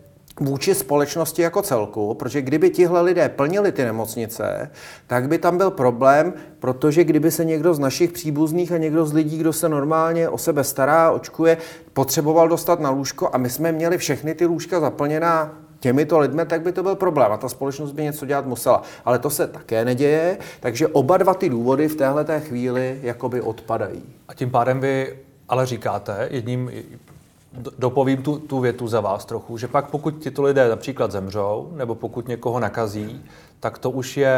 vůči 0.40 0.74
společnosti 0.74 1.42
jako 1.42 1.62
celku, 1.62 2.14
protože 2.14 2.42
kdyby 2.42 2.70
tihle 2.70 3.00
lidé 3.00 3.28
plnili 3.28 3.72
ty 3.72 3.84
nemocnice, 3.84 4.70
tak 5.06 5.28
by 5.28 5.38
tam 5.38 5.58
byl 5.58 5.70
problém, 5.70 6.32
protože 6.58 7.04
kdyby 7.04 7.30
se 7.30 7.44
někdo 7.44 7.74
z 7.74 7.78
našich 7.78 8.12
příbuzných 8.12 8.72
a 8.72 8.78
někdo 8.78 9.06
z 9.06 9.12
lidí, 9.12 9.38
kdo 9.38 9.52
se 9.52 9.68
normálně 9.68 10.28
o 10.28 10.38
sebe 10.38 10.64
stará, 10.64 11.10
očkuje, 11.10 11.56
potřeboval 11.92 12.48
dostat 12.48 12.80
na 12.80 12.90
lůžko 12.90 13.30
a 13.32 13.38
my 13.38 13.50
jsme 13.50 13.72
měli 13.72 13.98
všechny 13.98 14.34
ty 14.34 14.46
lůžka 14.46 14.80
zaplněná 14.80 15.58
těmito 15.80 16.18
lidmi, 16.18 16.46
tak 16.46 16.62
by 16.62 16.72
to 16.72 16.82
byl 16.82 16.94
problém 16.94 17.32
a 17.32 17.36
ta 17.36 17.48
společnost 17.48 17.92
by 17.92 18.02
něco 18.02 18.26
dělat 18.26 18.46
musela. 18.46 18.82
Ale 19.04 19.18
to 19.18 19.30
se 19.30 19.46
také 19.46 19.84
neděje, 19.84 20.38
takže 20.60 20.86
oba 20.86 21.16
dva 21.16 21.34
ty 21.34 21.48
důvody 21.48 21.88
v 21.88 21.96
téhle 21.96 22.40
chvíli 22.40 22.98
jakoby 23.02 23.40
odpadají. 23.40 24.02
A 24.28 24.34
tím 24.34 24.50
pádem 24.50 24.80
vy 24.80 25.18
ale 25.48 25.66
říkáte 25.66 26.28
jedním 26.30 26.70
dopovím 27.78 28.22
tu, 28.22 28.38
tu 28.38 28.60
větu 28.60 28.88
za 28.88 29.00
vás 29.00 29.24
trochu, 29.24 29.58
že 29.58 29.68
pak 29.68 29.90
pokud 29.90 30.22
tyto 30.22 30.42
lidé 30.42 30.68
například 30.68 31.12
zemřou, 31.12 31.72
nebo 31.76 31.94
pokud 31.94 32.28
někoho 32.28 32.60
nakazí, 32.60 33.24
tak 33.60 33.78
to 33.78 33.90
už 33.90 34.16
je 34.16 34.36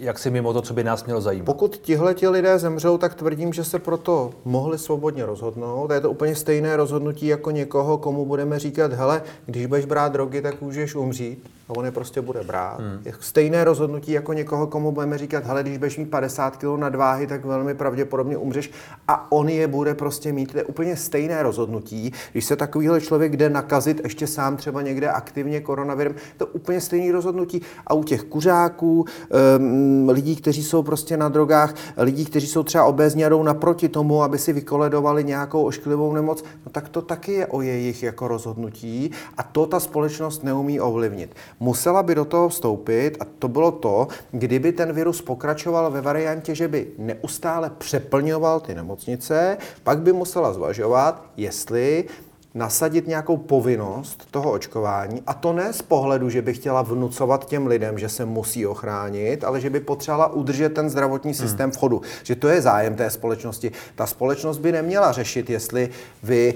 jak 0.00 0.18
si 0.18 0.30
mimo 0.30 0.52
to, 0.52 0.62
co 0.62 0.74
by 0.74 0.84
nás 0.84 1.04
mělo 1.04 1.20
zajímat. 1.20 1.44
Pokud 1.44 1.76
tihle 1.76 2.14
ti 2.14 2.28
lidé 2.28 2.58
zemřou, 2.58 2.98
tak 2.98 3.14
tvrdím, 3.14 3.52
že 3.52 3.64
se 3.64 3.78
proto 3.78 4.30
mohli 4.44 4.78
svobodně 4.78 5.26
rozhodnout. 5.26 5.90
Je 5.90 6.00
to 6.00 6.10
úplně 6.10 6.34
stejné 6.34 6.76
rozhodnutí 6.76 7.26
jako 7.26 7.50
někoho, 7.50 7.98
komu 7.98 8.26
budeme 8.26 8.58
říkat, 8.58 8.92
hele, 8.92 9.22
když 9.46 9.66
budeš 9.66 9.84
brát 9.84 10.12
drogy, 10.12 10.42
tak 10.42 10.60
můžeš 10.60 10.94
umřít 10.94 11.50
a 11.70 11.76
on 11.76 11.84
je 11.84 11.90
prostě 11.90 12.20
bude 12.20 12.40
brát. 12.42 12.80
Hmm. 12.80 13.02
Je 13.04 13.12
stejné 13.20 13.64
rozhodnutí 13.64 14.12
jako 14.12 14.32
někoho, 14.32 14.66
komu 14.66 14.92
budeme 14.92 15.18
říkat, 15.18 15.46
hele, 15.46 15.62
když 15.62 15.78
budeš 15.78 15.98
mít 15.98 16.10
50 16.10 16.56
kg 16.56 16.76
nadváhy, 16.76 17.26
tak 17.26 17.44
velmi 17.44 17.74
pravděpodobně 17.74 18.36
umřeš 18.36 18.70
a 19.08 19.32
on 19.32 19.48
je 19.48 19.68
bude 19.68 19.94
prostě 19.94 20.32
mít. 20.32 20.52
To 20.52 20.58
je 20.58 20.64
úplně 20.64 20.96
stejné 20.96 21.42
rozhodnutí. 21.42 22.12
Když 22.32 22.44
se 22.44 22.56
takovýhle 22.56 23.00
člověk 23.00 23.36
jde 23.36 23.50
nakazit 23.50 24.00
ještě 24.04 24.26
sám 24.26 24.56
třeba 24.56 24.82
někde 24.82 25.08
aktivně 25.08 25.60
koronavirem, 25.60 26.14
to 26.36 26.44
je 26.44 26.50
úplně 26.52 26.80
stejné 26.80 27.12
rozhodnutí. 27.12 27.62
A 27.86 27.94
u 27.94 28.04
těch 28.04 28.22
kuřáků, 28.22 29.04
um, 29.58 30.08
lidí, 30.08 30.36
kteří 30.36 30.62
jsou 30.62 30.82
prostě 30.82 31.16
na 31.16 31.28
drogách, 31.28 31.74
lidí, 31.96 32.24
kteří 32.24 32.46
jsou 32.46 32.62
třeba 32.62 32.84
obézní 32.84 33.24
a 33.24 33.28
jdou 33.28 33.42
naproti 33.42 33.88
tomu, 33.88 34.22
aby 34.22 34.38
si 34.38 34.52
vykoledovali 34.52 35.24
nějakou 35.24 35.64
ošklivou 35.64 36.12
nemoc, 36.12 36.44
no 36.66 36.72
tak 36.72 36.88
to 36.88 37.02
taky 37.02 37.32
je 37.32 37.46
o 37.46 37.62
jejich 37.62 38.02
jako 38.02 38.28
rozhodnutí 38.28 39.10
a 39.36 39.42
to 39.42 39.66
ta 39.66 39.80
společnost 39.80 40.44
neumí 40.44 40.80
ovlivnit 40.80 41.34
musela 41.60 42.02
by 42.02 42.14
do 42.14 42.24
toho 42.24 42.48
vstoupit 42.48 43.16
a 43.20 43.24
to 43.38 43.48
bylo 43.48 43.72
to, 43.72 44.08
kdyby 44.30 44.72
ten 44.72 44.92
virus 44.92 45.22
pokračoval 45.22 45.90
ve 45.90 46.00
variantě, 46.00 46.54
že 46.54 46.68
by 46.68 46.86
neustále 46.98 47.70
přeplňoval 47.78 48.60
ty 48.60 48.74
nemocnice, 48.74 49.56
pak 49.82 49.98
by 49.98 50.12
musela 50.12 50.52
zvažovat, 50.52 51.24
jestli 51.36 52.04
nasadit 52.54 53.06
nějakou 53.06 53.36
povinnost 53.36 54.28
toho 54.30 54.52
očkování 54.52 55.22
a 55.26 55.34
to 55.34 55.52
ne 55.52 55.72
z 55.72 55.82
pohledu, 55.82 56.30
že 56.30 56.42
by 56.42 56.54
chtěla 56.54 56.82
vnucovat 56.82 57.46
těm 57.46 57.66
lidem, 57.66 57.98
že 57.98 58.08
se 58.08 58.24
musí 58.24 58.66
ochránit, 58.66 59.44
ale 59.44 59.60
že 59.60 59.70
by 59.70 59.80
potřebovala 59.80 60.32
udržet 60.32 60.74
ten 60.74 60.90
zdravotní 60.90 61.34
systém 61.34 61.64
hmm. 61.64 61.72
v 61.72 61.76
chodu. 61.76 62.02
Že 62.22 62.34
to 62.36 62.48
je 62.48 62.62
zájem 62.62 62.94
té 62.94 63.10
společnosti. 63.10 63.72
Ta 63.94 64.06
společnost 64.06 64.58
by 64.58 64.72
neměla 64.72 65.12
řešit, 65.12 65.50
jestli 65.50 65.88
vy 66.22 66.54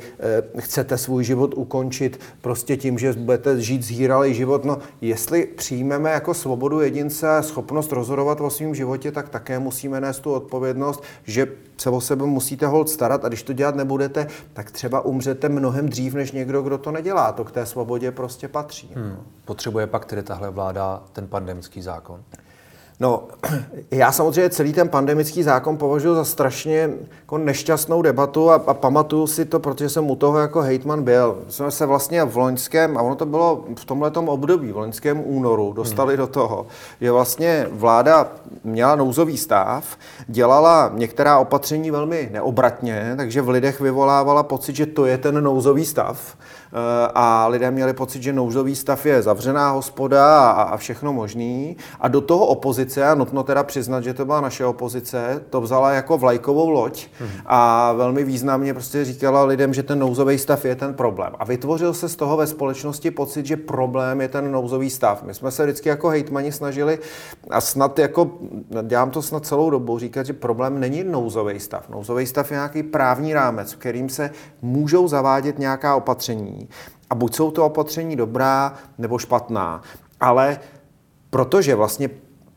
e, 0.57 0.61
chcete 0.61 0.99
svůj 0.99 1.25
život 1.25 1.55
ukončit 1.57 2.21
prostě 2.41 2.77
tím, 2.77 2.99
že 2.99 3.13
budete 3.13 3.61
žít 3.61 3.83
zhýralý 3.83 4.35
život. 4.35 4.65
No, 4.65 4.79
jestli 5.01 5.47
přijmeme 5.47 6.11
jako 6.11 6.35
svobodu 6.35 6.81
jedince 6.81 7.27
schopnost 7.41 7.93
rozhodovat 7.93 8.41
o 8.41 8.51
svém 8.51 8.75
životě, 8.75 9.13
tak 9.13 9.29
také 9.29 9.59
musíme 9.59 10.01
nést 10.01 10.19
tu 10.19 10.33
odpovědnost, 10.33 11.03
že 11.25 11.47
se 11.77 11.91
o 11.91 12.01
sebe 12.01 12.27
musíte 12.27 12.67
hold 12.67 12.89
starat 12.89 13.25
a 13.25 13.29
když 13.29 13.43
to 13.43 13.53
dělat 13.53 13.75
nebudete, 13.75 14.27
tak 14.53 14.71
třeba 14.71 15.01
umřete 15.01 15.49
mnohem 15.49 15.89
dřív 15.89 16.15
než 16.15 16.33
někdo, 16.33 16.63
kdo 16.63 16.79
to 16.79 16.91
nedělá. 16.91 17.33
To 17.33 17.45
k 17.45 17.53
té 17.53 17.67
svobodě 17.67 18.11
prostě 18.11 18.49
patří. 18.49 18.91
Hmm. 18.95 19.17
Potřebuje 19.45 19.87
pak 19.87 20.05
tedy 20.05 20.23
tahle 20.23 20.51
vláda 20.51 21.03
ten 21.13 21.27
pandemický 21.27 21.83
zákon? 21.83 22.23
No, 23.01 23.23
já 23.91 24.13
samozřejmě 24.13 24.51
celý 24.51 24.73
ten 24.73 24.89
pandemický 24.89 25.43
zákon 25.43 25.77
považuji 25.77 26.15
za 26.15 26.25
strašně 26.25 26.91
jako 27.21 27.39
nešťastnou 27.39 28.03
debatu 28.03 28.51
a, 28.51 28.55
a 28.55 28.75
pamatuju 28.75 29.27
si 29.27 29.45
to, 29.45 29.61
protože 29.61 29.89
jsem 29.89 30.11
u 30.11 30.17
toho 30.17 30.39
jako 30.39 30.61
hejtman 30.61 31.03
byl. 31.03 31.39
Jsme 31.49 31.71
se 31.71 31.87
vlastně 31.87 32.25
v 32.25 32.37
loňském, 32.37 32.99
a 32.99 33.03
ono 33.03 33.15
to 33.15 33.27
bylo 33.27 33.65
v 33.79 33.85
tomhletom 33.85 34.29
období, 34.29 34.73
v 34.73 34.77
loňském 34.77 35.23
únoru, 35.25 35.73
dostali 35.73 36.15
hmm. 36.15 36.19
do 36.19 36.27
toho, 36.27 36.67
že 37.01 37.13
vlastně 37.13 37.67
vláda 37.71 38.33
měla 38.65 38.97
nouzový 38.97 39.37
stav, 39.37 39.97
dělala 40.27 40.91
některá 40.95 41.39
opatření 41.39 41.91
velmi 41.91 42.29
neobratně, 42.33 43.15
takže 43.17 43.43
v 43.43 43.49
lidech 43.49 43.81
vyvolávala 43.81 44.43
pocit, 44.43 44.77
že 44.77 44.87
to 44.87 45.07
je 45.07 45.19
ten 45.19 45.45
nouzový 45.45 45.85
stav 45.85 46.37
a 47.15 47.47
lidé 47.47 47.71
měli 47.71 47.93
pocit, 47.93 48.23
že 48.23 48.33
nouzový 48.33 48.77
stav 48.77 49.07
je 49.07 49.23
zavřená 49.23 49.71
hospoda 49.71 50.51
a, 50.51 50.63
a 50.63 50.77
všechno 50.77 51.13
možný. 51.13 51.77
A 52.01 52.09
do 52.09 52.21
toho 52.21 52.47
opozice, 52.47 53.05
a 53.05 53.15
nutno 53.15 53.43
teda 53.43 53.63
přiznat, 53.63 54.05
že 54.05 54.15
to 54.15 54.25
byla 54.25 54.41
naše 54.41 54.67
opozice, 54.67 55.43
to 55.51 55.61
vzala 55.61 55.91
jako 55.91 56.19
vlajkovou 56.19 56.71
loď 56.71 57.07
a 57.47 57.93
velmi 57.93 58.25
významně 58.25 58.75
prostě 58.75 59.05
říkala 59.05 59.45
lidem, 59.45 59.75
že 59.75 59.83
ten 59.83 59.99
nouzový 59.99 60.39
stav 60.39 60.65
je 60.65 60.77
ten 60.77 60.95
problém. 60.95 61.33
A 61.39 61.45
vytvořil 61.45 61.95
se 61.95 62.09
z 62.09 62.17
toho 62.17 62.37
ve 62.37 62.47
společnosti 62.47 63.11
pocit, 63.11 63.47
že 63.47 63.57
problém 63.57 64.21
je 64.21 64.29
ten 64.29 64.53
nouzový 64.53 64.91
stav. 64.91 65.23
My 65.23 65.35
jsme 65.35 65.51
se 65.51 65.65
vždycky 65.65 65.89
jako 65.89 66.09
hejtmani 66.09 66.53
snažili 66.53 66.99
a 67.51 67.61
snad 67.61 67.99
jako, 67.99 68.31
dělám 68.83 69.11
to 69.11 69.23
snad 69.23 69.47
celou 69.47 69.71
dobu, 69.71 69.99
říkat, 69.99 70.27
že 70.27 70.33
problém 70.33 70.81
není 70.81 71.05
nouzový 71.05 71.61
stav. 71.61 71.89
Nouzový 71.89 72.27
stav 72.27 72.51
je 72.51 72.55
nějaký 72.55 72.83
právní 72.83 73.35
rámec, 73.35 73.73
v 73.73 73.77
kterým 73.77 74.09
se 74.09 74.31
můžou 74.63 75.09
zavádět 75.09 75.59
nějaká 75.59 75.97
opatření, 75.97 76.64
a 77.11 77.15
buď 77.15 77.35
jsou 77.35 77.51
to 77.51 77.67
opatření 77.67 78.17
dobrá 78.17 78.75
nebo 78.99 79.19
špatná. 79.19 79.83
Ale 80.21 80.59
protože 81.31 81.75
vlastně 81.75 82.11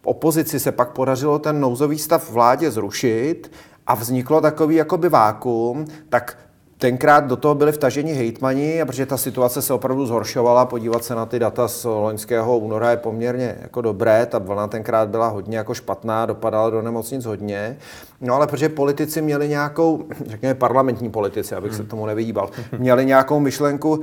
opozici 0.04 0.60
se 0.60 0.72
pak 0.72 0.92
podařilo 0.92 1.40
ten 1.40 1.60
nouzový 1.60 1.98
stav 1.98 2.32
vládě 2.32 2.72
zrušit 2.72 3.52
a 3.88 3.96
vzniklo 3.96 4.42
takový 4.42 4.76
jakoby 4.76 5.10
vákum, 5.10 5.86
tak 6.10 6.38
Tenkrát 6.80 7.28
do 7.28 7.36
toho 7.36 7.56
byli 7.56 7.72
vtaženi 7.72 8.14
hejtmani, 8.14 8.82
a 8.82 8.86
protože 8.86 9.06
ta 9.06 9.18
situace 9.18 9.62
se 9.62 9.74
opravdu 9.74 10.06
zhoršovala, 10.06 10.66
podívat 10.66 11.04
se 11.04 11.16
na 11.16 11.26
ty 11.26 11.40
data 11.40 11.68
z 11.68 11.86
loňského 11.86 12.58
února 12.58 12.92
je 12.92 12.98
poměrně 12.98 13.58
jako 13.62 13.82
dobré, 13.82 14.26
ta 14.26 14.40
vlna 14.40 14.68
tenkrát 14.68 15.10
byla 15.10 15.28
hodně 15.28 15.58
jako 15.58 15.74
špatná, 15.74 16.26
dopadala 16.26 16.70
do 16.70 16.82
nemocnic 16.82 17.26
hodně, 17.26 17.78
no 18.22 18.34
ale 18.34 18.48
protože 18.48 18.70
politici 18.70 19.22
měli 19.22 19.50
nějakou, 19.50 20.06
řekněme 20.26 20.56
parlamentní 20.56 21.10
politici, 21.10 21.56
abych 21.56 21.74
se 21.74 21.82
hmm. 21.82 21.90
tomu 21.90 22.06
nevyhýbal, 22.06 22.50
měli 22.78 23.06
nějakou 23.06 23.40
myšlenku, 23.40 24.02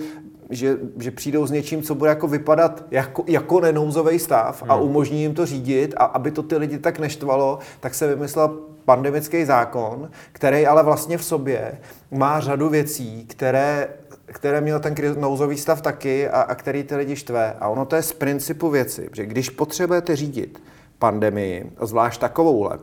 že, 0.51 0.77
že 0.99 1.11
přijdou 1.11 1.47
s 1.47 1.51
něčím, 1.51 1.83
co 1.83 1.95
bude 1.95 2.11
jako 2.11 2.29
vypadat 2.29 2.85
jako, 2.91 3.25
jako 3.27 3.61
nenouzový 3.61 4.19
stav 4.19 4.63
a 4.69 4.75
hmm. 4.75 4.85
umožní 4.85 5.21
jim 5.21 5.35
to 5.35 5.47
řídit 5.47 5.95
a 5.97 6.05
aby 6.05 6.31
to 6.31 6.43
ty 6.43 6.57
lidi 6.57 6.79
tak 6.79 6.99
neštvalo, 6.99 7.59
tak 7.81 7.95
se 7.95 8.07
vymyslel 8.07 8.59
pandemický 8.85 9.45
zákon, 9.45 10.11
který 10.33 10.67
ale 10.67 10.83
vlastně 10.83 11.19
v 11.19 11.25
sobě 11.25 11.79
má 12.11 12.41
řadu 12.41 12.69
věcí, 12.69 13.27
které, 13.27 13.89
které 14.27 14.61
měl 14.61 14.81
ten 14.81 14.95
nouzový 15.19 15.57
stav 15.57 15.81
taky 15.81 16.29
a, 16.29 16.41
a 16.41 16.55
který 16.55 16.83
ty 16.83 16.97
lidi 16.97 17.17
štve. 17.17 17.57
A 17.61 17.69
ono 17.69 17.85
to 17.85 17.97
je 17.97 18.03
z 18.03 18.13
principu 18.13 18.71
věci, 18.71 19.09
že 19.13 19.27
když 19.27 19.51
potřebujete 19.51 20.17
řídit 20.17 20.63
pandemii, 20.99 21.73
zvlášť 21.83 22.21
takovouhle, 22.21 22.79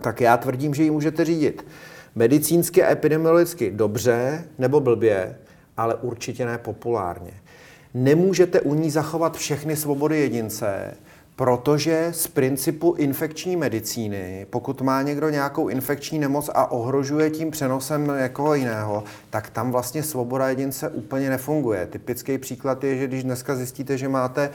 tak 0.00 0.20
já 0.20 0.36
tvrdím, 0.36 0.74
že 0.74 0.82
ji 0.82 0.90
můžete 0.90 1.24
řídit 1.24 1.66
medicínsky 2.14 2.84
a 2.84 2.90
epidemiologicky 2.90 3.70
dobře 3.70 4.44
nebo 4.58 4.80
blbě, 4.80 5.36
ale 5.76 5.94
určitě 5.94 6.46
ne 6.46 6.58
populárně. 6.58 7.32
Nemůžete 7.94 8.60
u 8.60 8.74
ní 8.74 8.90
zachovat 8.90 9.36
všechny 9.36 9.76
svobody 9.76 10.18
jedince, 10.18 10.96
Protože 11.36 12.08
z 12.12 12.26
principu 12.26 12.94
infekční 12.98 13.56
medicíny, 13.56 14.46
pokud 14.50 14.80
má 14.80 15.02
někdo 15.02 15.28
nějakou 15.28 15.68
infekční 15.68 16.18
nemoc 16.18 16.50
a 16.54 16.70
ohrožuje 16.70 17.30
tím 17.30 17.50
přenosem 17.50 18.12
někoho 18.20 18.54
jiného, 18.54 19.04
tak 19.30 19.50
tam 19.50 19.72
vlastně 19.72 20.02
svoboda 20.02 20.48
jedince 20.48 20.88
úplně 20.88 21.30
nefunguje. 21.30 21.86
Typický 21.86 22.38
příklad 22.38 22.84
je, 22.84 22.96
že 22.96 23.06
když 23.06 23.24
dneska 23.24 23.56
zjistíte, 23.56 23.98
že 23.98 24.08
máte 24.08 24.50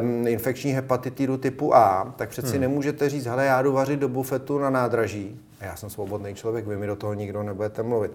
um, 0.00 0.26
infekční 0.26 0.72
hepatitidu 0.72 1.36
typu 1.36 1.74
A, 1.74 2.14
tak 2.16 2.28
přeci 2.28 2.52
hmm. 2.52 2.60
nemůžete 2.60 3.08
říct, 3.08 3.26
hele, 3.26 3.44
já 3.44 3.62
jdu 3.62 3.72
vařit 3.72 4.00
do 4.00 4.08
bufetu 4.08 4.58
na 4.58 4.70
nádraží. 4.70 5.40
A 5.60 5.64
já 5.64 5.76
jsem 5.76 5.90
svobodný 5.90 6.34
člověk, 6.34 6.66
vy 6.66 6.76
mi 6.76 6.86
do 6.86 6.96
toho 6.96 7.14
nikdo 7.14 7.42
nebudete 7.42 7.82
mluvit 7.82 8.12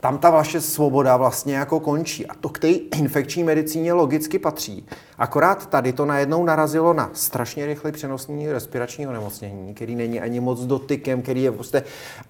tam 0.00 0.18
ta 0.18 0.30
vaše 0.30 0.60
svoboda 0.60 1.16
vlastně 1.16 1.56
jako 1.56 1.80
končí. 1.80 2.26
A 2.26 2.34
to 2.34 2.48
k 2.48 2.58
té 2.58 2.68
infekční 2.68 3.44
medicíně 3.44 3.92
logicky 3.92 4.38
patří. 4.38 4.86
Akorát 5.18 5.66
tady 5.66 5.92
to 5.92 6.06
najednou 6.06 6.44
narazilo 6.44 6.92
na 6.92 7.10
strašně 7.12 7.66
rychle 7.66 7.92
přenosní 7.92 8.52
respiračního 8.52 9.12
nemocnění, 9.12 9.74
který 9.74 9.94
není 9.94 10.20
ani 10.20 10.40
moc 10.40 10.60
dotykem, 10.60 11.22
který 11.22 11.42
je 11.42 11.52
prostě... 11.52 11.82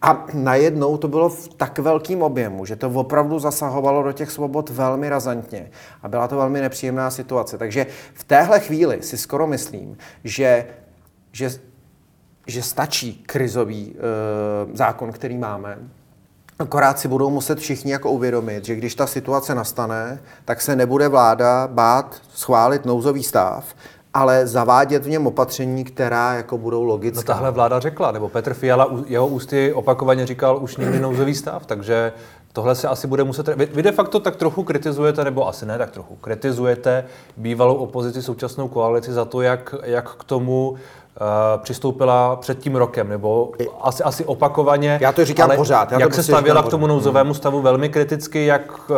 A 0.02 0.26
najednou 0.34 0.96
to 0.96 1.08
bylo 1.08 1.28
v 1.28 1.48
tak 1.48 1.78
velkým 1.78 2.22
objemu, 2.22 2.64
že 2.64 2.76
to 2.76 2.90
opravdu 2.90 3.38
zasahovalo 3.38 4.02
do 4.02 4.12
těch 4.12 4.30
svobod 4.30 4.70
velmi 4.70 5.08
razantně. 5.08 5.70
A 6.02 6.08
byla 6.08 6.28
to 6.28 6.36
velmi 6.36 6.60
nepříjemná 6.60 7.10
situace. 7.10 7.58
Takže 7.58 7.86
v 8.14 8.24
téhle 8.24 8.60
chvíli 8.60 8.98
si 9.02 9.18
skoro 9.18 9.46
myslím, 9.46 9.96
že, 10.24 10.66
že 11.32 11.50
že 12.46 12.62
stačí 12.62 13.22
krizový 13.26 13.94
e, 13.94 14.76
zákon, 14.76 15.12
který 15.12 15.38
máme, 15.38 15.78
Akorát 16.58 16.98
si 16.98 17.08
budou 17.08 17.30
muset 17.30 17.58
všichni 17.58 17.92
jako 17.92 18.10
uvědomit, 18.10 18.64
že 18.64 18.74
když 18.74 18.94
ta 18.94 19.06
situace 19.06 19.54
nastane, 19.54 20.18
tak 20.44 20.60
se 20.60 20.76
nebude 20.76 21.08
vláda 21.08 21.68
bát 21.72 22.16
schválit 22.34 22.84
nouzový 22.84 23.22
stav, 23.22 23.64
ale 24.14 24.46
zavádět 24.46 25.04
v 25.04 25.08
něm 25.08 25.26
opatření, 25.26 25.84
která 25.84 26.34
jako 26.34 26.58
budou 26.58 26.84
logická. 26.84 27.20
No 27.20 27.26
tahle 27.26 27.50
vláda 27.50 27.80
řekla, 27.80 28.12
nebo 28.12 28.28
Petr 28.28 28.54
Fiala, 28.54 28.90
jeho 29.06 29.26
ústy 29.26 29.72
opakovaně 29.72 30.26
říkal 30.26 30.58
už 30.62 30.76
nikdy 30.76 31.00
nouzový 31.00 31.34
stav, 31.34 31.66
takže 31.66 32.12
tohle 32.52 32.74
se 32.74 32.88
asi 32.88 33.06
bude 33.06 33.24
muset... 33.24 33.48
Vy, 33.56 33.66
vy 33.66 33.82
de 33.82 33.92
facto 33.92 34.20
tak 34.20 34.36
trochu 34.36 34.62
kritizujete, 34.62 35.24
nebo 35.24 35.48
asi 35.48 35.66
ne 35.66 35.78
tak 35.78 35.90
trochu, 35.90 36.16
kritizujete 36.16 37.04
bývalou 37.36 37.74
opozici, 37.74 38.22
současnou 38.22 38.68
koalici 38.68 39.12
za 39.12 39.24
to, 39.24 39.40
jak, 39.40 39.74
jak 39.82 40.14
k 40.14 40.24
tomu 40.24 40.76
přistoupila 41.56 42.36
před 42.36 42.58
tím 42.58 42.76
rokem, 42.76 43.08
nebo 43.08 43.52
asi, 43.80 44.02
asi 44.02 44.24
opakovaně. 44.24 44.98
Já 45.02 45.12
to 45.12 45.24
říkám 45.24 45.50
ale 45.50 45.56
pořád. 45.56 45.92
Já 45.92 46.00
jak 46.00 46.08
to 46.08 46.12
se 46.12 46.16
prostě 46.16 46.32
stavěla 46.32 46.62
k 46.62 46.68
tomu 46.68 46.86
nouzovému 46.86 47.34
stavu 47.34 47.62
velmi 47.62 47.88
kriticky, 47.88 48.46
jak 48.46 48.90
uh, 48.90 48.96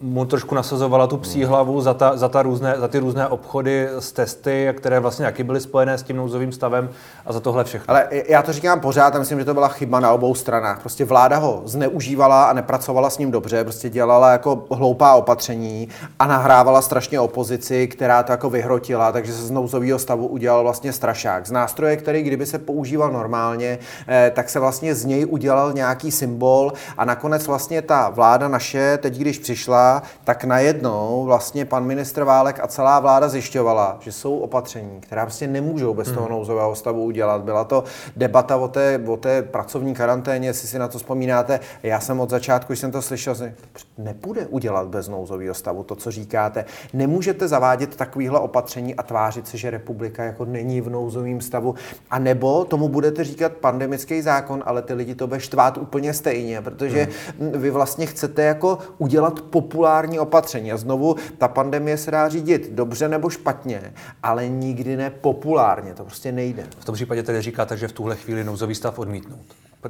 mu 0.00 0.24
trošku 0.24 0.54
nasazovala 0.54 1.06
tu 1.06 1.16
psí 1.16 1.44
hlavu 1.44 1.80
za, 1.80 1.94
ta, 1.94 2.16
za, 2.16 2.28
ta 2.28 2.42
různé, 2.42 2.74
za 2.78 2.88
ty 2.88 2.98
různé 2.98 3.28
obchody 3.28 3.88
s 3.98 4.12
testy, 4.12 4.74
které 4.76 5.00
vlastně 5.00 5.26
jaký 5.26 5.42
byly 5.42 5.60
spojené 5.60 5.98
s 5.98 6.02
tím 6.02 6.16
nouzovým 6.16 6.52
stavem 6.52 6.90
a 7.26 7.32
za 7.32 7.40
tohle 7.40 7.64
všechno. 7.64 7.90
Ale 7.94 8.08
já 8.28 8.42
to 8.42 8.52
říkám 8.52 8.80
pořád 8.80 9.16
a 9.16 9.18
myslím, 9.18 9.38
že 9.38 9.44
to 9.44 9.54
byla 9.54 9.68
chyba 9.68 10.00
na 10.00 10.12
obou 10.12 10.34
stranách. 10.34 10.80
Prostě 10.80 11.04
vláda 11.04 11.36
ho 11.36 11.62
zneužívala 11.64 12.44
a 12.44 12.52
nepracovala 12.52 13.10
s 13.10 13.18
ním 13.18 13.30
dobře, 13.30 13.64
prostě 13.64 13.90
dělala 13.90 14.32
jako 14.32 14.64
hloupá 14.70 15.14
opatření 15.14 15.88
a 16.18 16.26
nahrávala 16.26 16.82
strašně 16.82 17.20
opozici, 17.20 17.88
která 17.88 18.22
to 18.22 18.32
jako 18.32 18.50
vyhrotila, 18.50 19.12
takže 19.12 19.32
se 19.32 19.42
z 19.42 19.50
nouzového 19.50 19.98
stavu 19.98 20.26
udělal 20.26 20.62
vlastně 20.62 20.92
strašák. 20.92 21.46
Z 21.46 21.50
nástroje, 21.50 21.96
který 21.96 22.22
kdyby 22.22 22.46
se 22.46 22.58
používal 22.58 23.12
normálně, 23.12 23.78
eh, 24.08 24.32
tak 24.34 24.50
se 24.50 24.60
vlastně 24.60 24.94
z 24.94 25.04
něj 25.04 25.26
udělal 25.28 25.72
nějaký 25.72 26.10
symbol 26.10 26.72
a 26.98 27.04
nakonec 27.04 27.46
vlastně 27.46 27.82
ta 27.82 28.08
vláda 28.08 28.48
naše, 28.48 28.98
teď 29.02 29.14
když 29.18 29.38
přišla, 29.38 29.71
přišla, 29.72 30.02
tak 30.24 30.44
najednou 30.44 31.24
vlastně 31.24 31.64
pan 31.64 31.84
ministr 31.84 32.24
Válek 32.24 32.60
a 32.62 32.66
celá 32.66 33.00
vláda 33.00 33.28
zjišťovala, 33.28 33.96
že 34.00 34.12
jsou 34.12 34.38
opatření, 34.38 35.00
která 35.00 35.24
prostě 35.24 35.46
nemůžou 35.46 35.94
bez 35.94 36.08
toho 36.08 36.26
hmm. 36.26 36.34
nouzového 36.34 36.74
stavu 36.74 37.04
udělat. 37.04 37.42
Byla 37.42 37.64
to 37.64 37.84
debata 38.16 38.56
o 38.56 38.68
té, 38.68 39.00
o 39.06 39.16
té 39.16 39.42
pracovní 39.42 39.94
karanténě, 39.94 40.48
jestli 40.48 40.68
si 40.68 40.78
na 40.78 40.88
to 40.88 40.98
vzpomínáte. 40.98 41.60
Já 41.82 42.00
jsem 42.00 42.20
od 42.20 42.30
začátku, 42.30 42.72
když 42.72 42.80
jsem 42.80 42.90
to 42.90 43.02
slyšel, 43.02 43.34
že 43.34 43.54
nepůjde 43.98 44.46
udělat 44.46 44.88
bez 44.88 45.08
nouzového 45.08 45.54
stavu 45.54 45.82
to, 45.82 45.96
co 45.96 46.10
říkáte. 46.10 46.64
Nemůžete 46.92 47.48
zavádět 47.48 47.96
takovýhle 47.96 48.40
opatření 48.40 48.94
a 48.94 49.02
tvářit 49.02 49.48
se, 49.48 49.56
že 49.56 49.70
republika 49.70 50.24
jako 50.24 50.44
není 50.44 50.80
v 50.80 50.90
nouzovém 50.90 51.40
stavu. 51.40 51.74
A 52.10 52.18
nebo 52.18 52.64
tomu 52.64 52.88
budete 52.88 53.24
říkat 53.24 53.52
pandemický 53.52 54.22
zákon, 54.22 54.62
ale 54.66 54.82
ty 54.82 54.94
lidi 54.94 55.14
to 55.14 55.26
bude 55.26 55.40
štvát 55.40 55.78
úplně 55.78 56.14
stejně, 56.14 56.60
protože 56.60 57.08
hmm. 57.40 57.52
vy 57.52 57.70
vlastně 57.70 58.06
chcete 58.06 58.42
jako 58.42 58.78
udělat 58.98 59.40
po 59.40 59.61
populární 59.62 60.18
opatření. 60.18 60.72
A 60.72 60.76
znovu, 60.76 61.16
ta 61.38 61.48
pandemie 61.48 61.96
se 61.98 62.10
dá 62.10 62.28
řídit 62.28 62.70
dobře 62.72 63.08
nebo 63.08 63.30
špatně, 63.30 63.92
ale 64.22 64.48
nikdy 64.48 64.96
ne 64.96 65.10
populárně. 65.10 65.94
To 65.94 66.04
prostě 66.04 66.32
nejde. 66.32 66.64
V 66.78 66.84
tom 66.84 66.94
případě 66.94 67.22
tedy 67.22 67.42
říkáte, 67.42 67.76
že 67.76 67.88
v 67.88 67.92
tuhle 67.92 68.16
chvíli 68.16 68.44
nouzový 68.44 68.74
stav 68.74 68.98
odmítnout. 68.98 69.40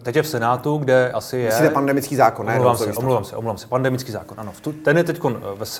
Teď 0.02 0.16
je 0.16 0.22
v 0.22 0.28
Senátu, 0.28 0.76
kde 0.76 1.12
asi 1.12 1.36
je... 1.36 1.46
Myslíte 1.46 1.70
pandemický 1.70 2.16
zákon, 2.16 2.46
ne? 2.46 2.52
Omlouvám 2.52 2.76
se, 2.76 2.92
omlouvám 2.92 3.24
se, 3.24 3.36
omlouvám 3.36 3.58
se, 3.58 3.66
pandemický 3.66 4.12
zákon, 4.12 4.40
ano. 4.40 4.52
Ten 4.84 4.96
je 4.96 5.04
teď 5.04 5.20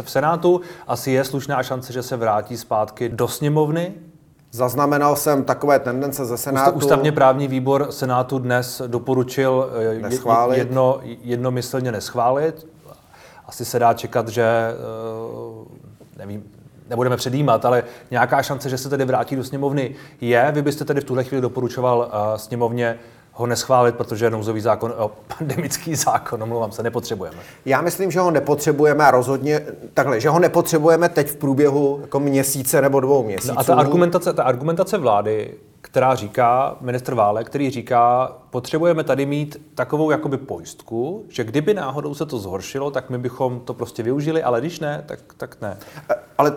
v 0.05 0.11
Senátu, 0.11 0.61
asi 0.87 1.11
je 1.11 1.25
slušná 1.25 1.63
šance, 1.63 1.93
že 1.93 2.03
se 2.03 2.17
vrátí 2.17 2.57
zpátky 2.57 3.09
do 3.09 3.29
sněmovny, 3.29 3.95
Zaznamenal 4.55 5.17
jsem 5.17 5.45
takové 5.45 5.79
tendence 5.79 6.25
ze 6.25 6.37
Senátu. 6.37 6.77
Ústavně 6.77 7.13
právní 7.13 7.49
výbor 7.49 7.87
Senátu 7.91 8.39
dnes 8.39 8.83
doporučil 8.87 9.71
eh, 9.97 9.99
neschválit. 9.99 10.59
Jedno, 10.59 11.01
jednomyslně 11.03 11.93
neschválit. 11.93 12.67
Asi 13.53 13.65
se 13.65 13.79
dá 13.79 13.95
čekat, 13.95 14.29
že 14.29 14.45
eh, 14.45 16.19
nevím, 16.19 16.45
nebudeme 16.91 17.17
předjímat, 17.17 17.65
ale 17.65 17.85
nějaká 18.11 18.43
šance, 18.43 18.69
že 18.69 18.79
se 18.79 18.89
tedy 18.89 19.05
vrátí 19.05 19.37
do 19.37 19.45
sněmovny 19.45 19.95
je. 20.21 20.53
Vy 20.55 20.63
byste 20.63 20.85
tedy 20.85 21.01
v 21.01 21.05
tuhle 21.05 21.25
chvíli 21.25 21.43
doporučoval 21.43 21.99
uh, 21.99 22.37
sněmovně 22.37 22.99
ho 23.33 23.47
neschválit, 23.47 23.95
protože 23.95 24.31
nouzový 24.31 24.61
zákon, 24.61 24.95
o, 24.97 25.11
pandemický 25.39 25.95
zákon, 25.95 26.43
omlouvám 26.43 26.73
se, 26.73 26.83
nepotřebujeme. 26.83 27.37
Já 27.65 27.81
myslím, 27.81 28.11
že 28.11 28.21
ho 28.21 28.31
nepotřebujeme 28.31 29.05
a 29.05 29.11
rozhodně 29.11 29.61
takhle, 29.95 30.21
že 30.21 30.29
ho 30.29 30.39
nepotřebujeme 30.39 31.09
teď 31.09 31.29
v 31.29 31.37
průběhu 31.37 31.99
jako 32.01 32.21
měsíce 32.21 32.83
nebo 32.83 33.01
dvou 33.01 33.25
měsíců. 33.25 33.55
No 33.55 33.61
a 33.61 33.65
ta 33.65 33.75
argumentace, 33.75 34.33
ta 34.33 34.43
argumentace 34.43 34.99
vlády, 34.99 35.55
která 35.93 36.15
říká, 36.15 36.77
ministr 36.81 37.15
Vále, 37.15 37.45
který 37.45 37.71
říká, 37.71 38.33
potřebujeme 38.51 39.05
tady 39.05 39.27
mít 39.27 39.57
takovou 39.75 40.11
jakoby 40.11 40.39
pojistku, 40.39 41.25
že 41.29 41.45
kdyby 41.45 41.75
náhodou 41.75 42.15
se 42.15 42.27
to 42.27 42.39
zhoršilo, 42.39 42.91
tak 42.91 43.11
my 43.11 43.19
bychom 43.19 43.61
to 43.61 43.75
prostě 43.75 44.03
využili, 44.03 44.43
ale 44.43 44.61
když 44.61 44.81
ne, 44.81 45.03
tak, 45.07 45.19
tak 45.37 45.61
ne. 45.61 45.79
Ale 46.39 46.53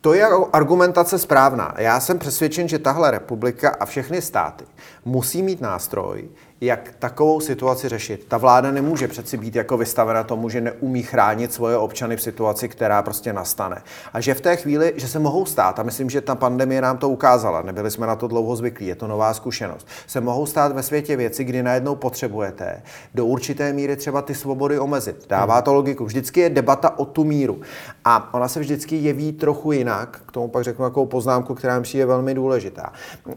to 0.00 0.14
je 0.14 0.26
argumentace 0.52 1.18
správná. 1.18 1.74
Já 1.78 2.00
jsem 2.00 2.18
přesvědčen, 2.18 2.68
že 2.68 2.78
tahle 2.78 3.10
republika 3.10 3.76
a 3.80 3.84
všechny 3.84 4.22
státy 4.22 4.64
musí 5.04 5.42
mít 5.42 5.60
nástroj, 5.60 6.28
jak 6.60 6.94
takovou 6.98 7.40
situaci 7.40 7.88
řešit. 7.88 8.24
Ta 8.28 8.38
vláda 8.38 8.70
nemůže 8.70 9.08
přeci 9.08 9.36
být 9.36 9.56
jako 9.56 9.76
vystavena 9.76 10.22
tomu, 10.22 10.48
že 10.48 10.60
neumí 10.60 11.02
chránit 11.02 11.52
svoje 11.52 11.76
občany 11.76 12.16
v 12.16 12.22
situaci, 12.22 12.68
která 12.68 13.02
prostě 13.02 13.32
nastane. 13.32 13.82
A 14.12 14.20
že 14.20 14.34
v 14.34 14.40
té 14.40 14.56
chvíli, 14.56 14.92
že 14.96 15.08
se 15.08 15.18
mohou 15.18 15.46
stát, 15.46 15.78
a 15.78 15.82
myslím, 15.82 16.10
že 16.10 16.20
ta 16.20 16.34
pandemie 16.34 16.80
nám 16.80 16.98
to 16.98 17.08
ukázala, 17.08 17.62
nebyli 17.62 17.90
jsme 17.90 18.06
na 18.06 18.16
to 18.16 18.28
dlouho 18.28 18.56
zvyklí, 18.56 18.86
je 18.86 18.94
to 18.94 19.06
nová 19.06 19.34
zkušenost, 19.34 19.86
se 20.06 20.20
mohou 20.20 20.46
stát 20.46 20.72
ve 20.72 20.82
světě 20.82 21.16
věci, 21.16 21.44
kdy 21.44 21.62
najednou 21.62 21.94
potřebujete 21.94 22.82
do 23.14 23.26
určité 23.26 23.72
míry 23.72 23.96
třeba 23.96 24.22
ty 24.22 24.34
svobody 24.34 24.78
omezit. 24.78 25.26
Dává 25.28 25.62
to 25.62 25.74
logiku. 25.74 26.04
Vždycky 26.04 26.40
je 26.40 26.50
debata 26.50 26.98
o 26.98 27.04
tu 27.04 27.24
míru. 27.24 27.60
A 28.04 28.34
ona 28.34 28.48
se 28.48 28.60
vždycky 28.60 28.96
jeví 28.96 29.32
trochu 29.32 29.72
jinak, 29.72 30.20
k 30.26 30.32
tomu 30.32 30.48
pak 30.48 30.64
řeknu 30.64 30.84
takovou 30.84 31.06
poznámku, 31.06 31.54
která 31.54 31.76
mi 31.76 31.82
přijde 31.82 32.06
velmi 32.06 32.34
důležitá. 32.34 32.92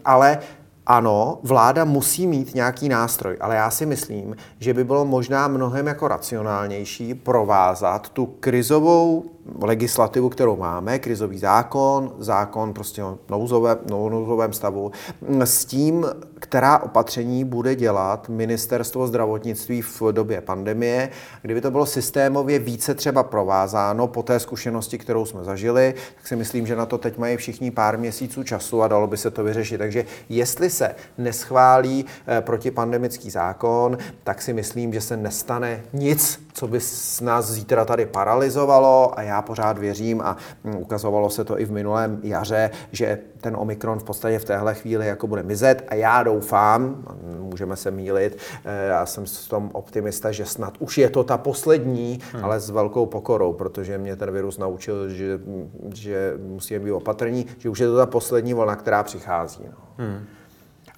Ale 0.05 0.39
ano, 0.85 1.39
vláda 1.43 1.85
musí 1.85 2.27
mít 2.27 2.55
nějaký 2.55 2.89
nástroj, 2.89 3.37
ale 3.41 3.55
já 3.55 3.71
si 3.71 3.85
myslím, 3.85 4.35
že 4.59 4.73
by 4.73 4.83
bylo 4.83 5.05
možná 5.05 5.47
mnohem 5.47 5.87
jako 5.87 6.07
racionálnější 6.07 7.13
provázat 7.13 8.09
tu 8.09 8.25
krizovou 8.25 9.23
legislativu, 9.61 10.29
kterou 10.29 10.55
máme, 10.55 10.99
krizový 10.99 11.37
zákon, 11.37 12.13
zákon 12.19 12.73
prostě 12.73 13.03
o 13.03 13.17
nouzové, 13.29 13.77
nouzovém 13.89 14.53
stavu, 14.53 14.91
s 15.43 15.65
tím, 15.65 16.05
která 16.39 16.79
opatření 16.79 17.43
bude 17.43 17.75
dělat 17.75 18.29
ministerstvo 18.29 19.07
zdravotnictví 19.07 19.81
v 19.81 20.01
době 20.11 20.41
pandemie. 20.41 21.09
Kdyby 21.41 21.61
to 21.61 21.71
bylo 21.71 21.85
systémově 21.85 22.59
více 22.59 22.95
třeba 22.95 23.23
provázáno 23.23 24.07
po 24.07 24.23
té 24.23 24.39
zkušenosti, 24.39 24.97
kterou 24.97 25.25
jsme 25.25 25.43
zažili, 25.43 25.93
tak 26.15 26.27
si 26.27 26.35
myslím, 26.35 26.67
že 26.67 26.75
na 26.75 26.85
to 26.85 26.97
teď 26.97 27.17
mají 27.17 27.37
všichni 27.37 27.71
pár 27.71 27.97
měsíců 27.97 28.43
času 28.43 28.81
a 28.81 28.87
dalo 28.87 29.07
by 29.07 29.17
se 29.17 29.31
to 29.31 29.43
vyřešit. 29.43 29.77
Takže 29.77 30.05
jestli 30.29 30.69
se 30.73 30.95
neschválí 31.17 32.05
eh, 32.27 32.41
protipandemický 32.41 33.29
zákon, 33.29 33.97
tak 34.23 34.41
si 34.41 34.53
myslím, 34.53 34.93
že 34.93 35.01
se 35.01 35.17
nestane 35.17 35.83
nic, 35.93 36.47
co 36.53 36.67
by 36.67 36.79
nás 37.21 37.51
zítra 37.51 37.85
tady 37.85 38.05
paralizovalo 38.05 39.19
a 39.19 39.21
já 39.21 39.41
pořád 39.41 39.77
věřím 39.77 40.21
a 40.21 40.37
hm, 40.63 40.75
ukazovalo 40.75 41.29
se 41.29 41.43
to 41.43 41.59
i 41.59 41.65
v 41.65 41.71
minulém 41.71 42.19
jaře, 42.23 42.71
že 42.91 43.19
ten 43.41 43.55
Omikron 43.57 43.99
v 43.99 44.03
podstatě 44.03 44.39
v 44.39 44.45
téhle 44.45 44.73
chvíli 44.73 45.07
jako 45.07 45.27
bude 45.27 45.43
mizet 45.43 45.83
a 45.87 45.95
já 45.95 46.23
doufám, 46.23 47.05
můžeme 47.39 47.75
se 47.75 47.91
mýlit, 47.91 48.37
eh, 48.65 48.87
já 48.87 49.05
jsem 49.05 49.27
s 49.27 49.47
tom 49.47 49.69
optimista, 49.73 50.31
že 50.31 50.45
snad 50.45 50.73
už 50.79 50.97
je 50.97 51.09
to 51.09 51.23
ta 51.23 51.37
poslední, 51.37 52.19
hmm. 52.33 52.45
ale 52.45 52.59
s 52.59 52.69
velkou 52.69 53.05
pokorou, 53.05 53.53
protože 53.53 53.97
mě 53.97 54.15
ten 54.15 54.31
virus 54.31 54.57
naučil, 54.57 55.09
že, 55.09 55.39
že 55.93 56.33
musíme 56.37 56.79
být 56.79 56.91
opatrní, 56.91 57.45
že 57.57 57.69
už 57.69 57.79
je 57.79 57.87
to 57.87 57.97
ta 57.97 58.05
poslední 58.05 58.53
vlna, 58.53 58.75
která 58.75 59.03
přichází. 59.03 59.63
No. 59.71 60.05
Hmm. 60.05 60.25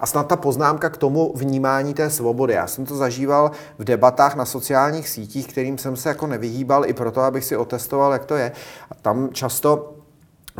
A 0.00 0.06
snad 0.06 0.28
ta 0.28 0.36
poznámka 0.36 0.90
k 0.90 0.96
tomu 0.96 1.32
vnímání 1.36 1.94
té 1.94 2.10
svobody. 2.10 2.54
Já 2.54 2.66
jsem 2.66 2.86
to 2.86 2.96
zažíval 2.96 3.50
v 3.78 3.84
debatách 3.84 4.36
na 4.36 4.44
sociálních 4.44 5.08
sítích, 5.08 5.46
kterým 5.46 5.78
jsem 5.78 5.96
se 5.96 6.08
jako 6.08 6.26
nevyhýbal 6.26 6.86
i 6.86 6.92
proto, 6.92 7.20
abych 7.20 7.44
si 7.44 7.56
otestoval, 7.56 8.12
jak 8.12 8.24
to 8.24 8.34
je. 8.36 8.52
A 8.90 8.94
tam 8.94 9.28
často 9.32 9.94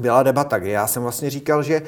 byla 0.01 0.23
debata, 0.23 0.59
kde 0.59 0.71
já 0.71 0.87
jsem 0.87 1.03
vlastně 1.03 1.31
říkal, 1.31 1.63
že 1.63 1.83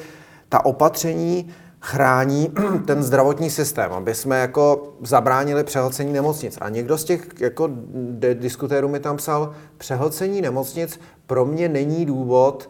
ta 0.49 0.65
opatření 0.65 1.53
chrání 1.81 2.53
ten 2.85 3.03
zdravotní 3.03 3.49
systém, 3.49 3.91
aby 3.91 4.15
jsme 4.15 4.39
jako 4.39 4.93
zabránili 5.01 5.63
přehlcení 5.63 6.13
nemocnic. 6.13 6.57
A 6.61 6.69
někdo 6.69 6.97
z 6.97 7.03
těch 7.03 7.27
jako 7.39 7.69
diskutérů 8.33 8.87
mi 8.87 8.99
tam 8.99 9.17
psal, 9.17 9.53
přehlcení 9.77 10.41
nemocnic 10.41 10.99
pro 11.27 11.45
mě 11.45 11.69
není 11.69 12.05
důvod 12.05 12.69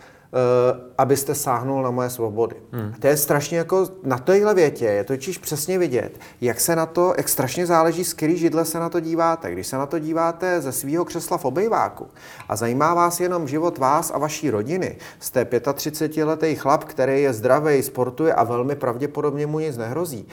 abyste 0.97 1.35
sáhnul 1.35 1.83
na 1.83 1.91
moje 1.91 2.09
svobody. 2.09 2.55
Hmm. 2.71 2.93
To 2.99 3.07
je 3.07 3.17
strašně 3.17 3.57
jako 3.57 3.87
na 4.03 4.17
téhle 4.17 4.53
větě, 4.53 4.85
je 4.85 5.03
totiž 5.03 5.37
přesně 5.37 5.79
vidět, 5.79 6.19
jak 6.41 6.59
se 6.59 6.75
na 6.75 6.85
to, 6.85 7.13
jak 7.17 7.29
strašně 7.29 7.65
záleží, 7.65 8.03
z 8.03 8.13
který 8.13 8.37
židle 8.37 8.65
se 8.65 8.79
na 8.79 8.89
to 8.89 8.99
díváte. 8.99 9.51
Když 9.51 9.67
se 9.67 9.77
na 9.77 9.85
to 9.85 9.99
díváte 9.99 10.61
ze 10.61 10.71
svého 10.71 11.05
křesla 11.05 11.37
v 11.37 11.45
obejváku 11.45 12.07
a 12.49 12.55
zajímá 12.55 12.93
vás 12.93 13.19
jenom 13.19 13.47
život 13.47 13.77
vás 13.77 14.11
a 14.11 14.17
vaší 14.17 14.49
rodiny, 14.49 14.97
jste 15.19 15.43
35-letý 15.43 16.55
chlap, 16.55 16.83
který 16.83 17.21
je 17.21 17.33
zdravý, 17.33 17.83
sportuje 17.83 18.33
a 18.33 18.43
velmi 18.43 18.75
pravděpodobně 18.75 19.47
mu 19.47 19.59
nic 19.59 19.77
nehrozí, 19.77 20.27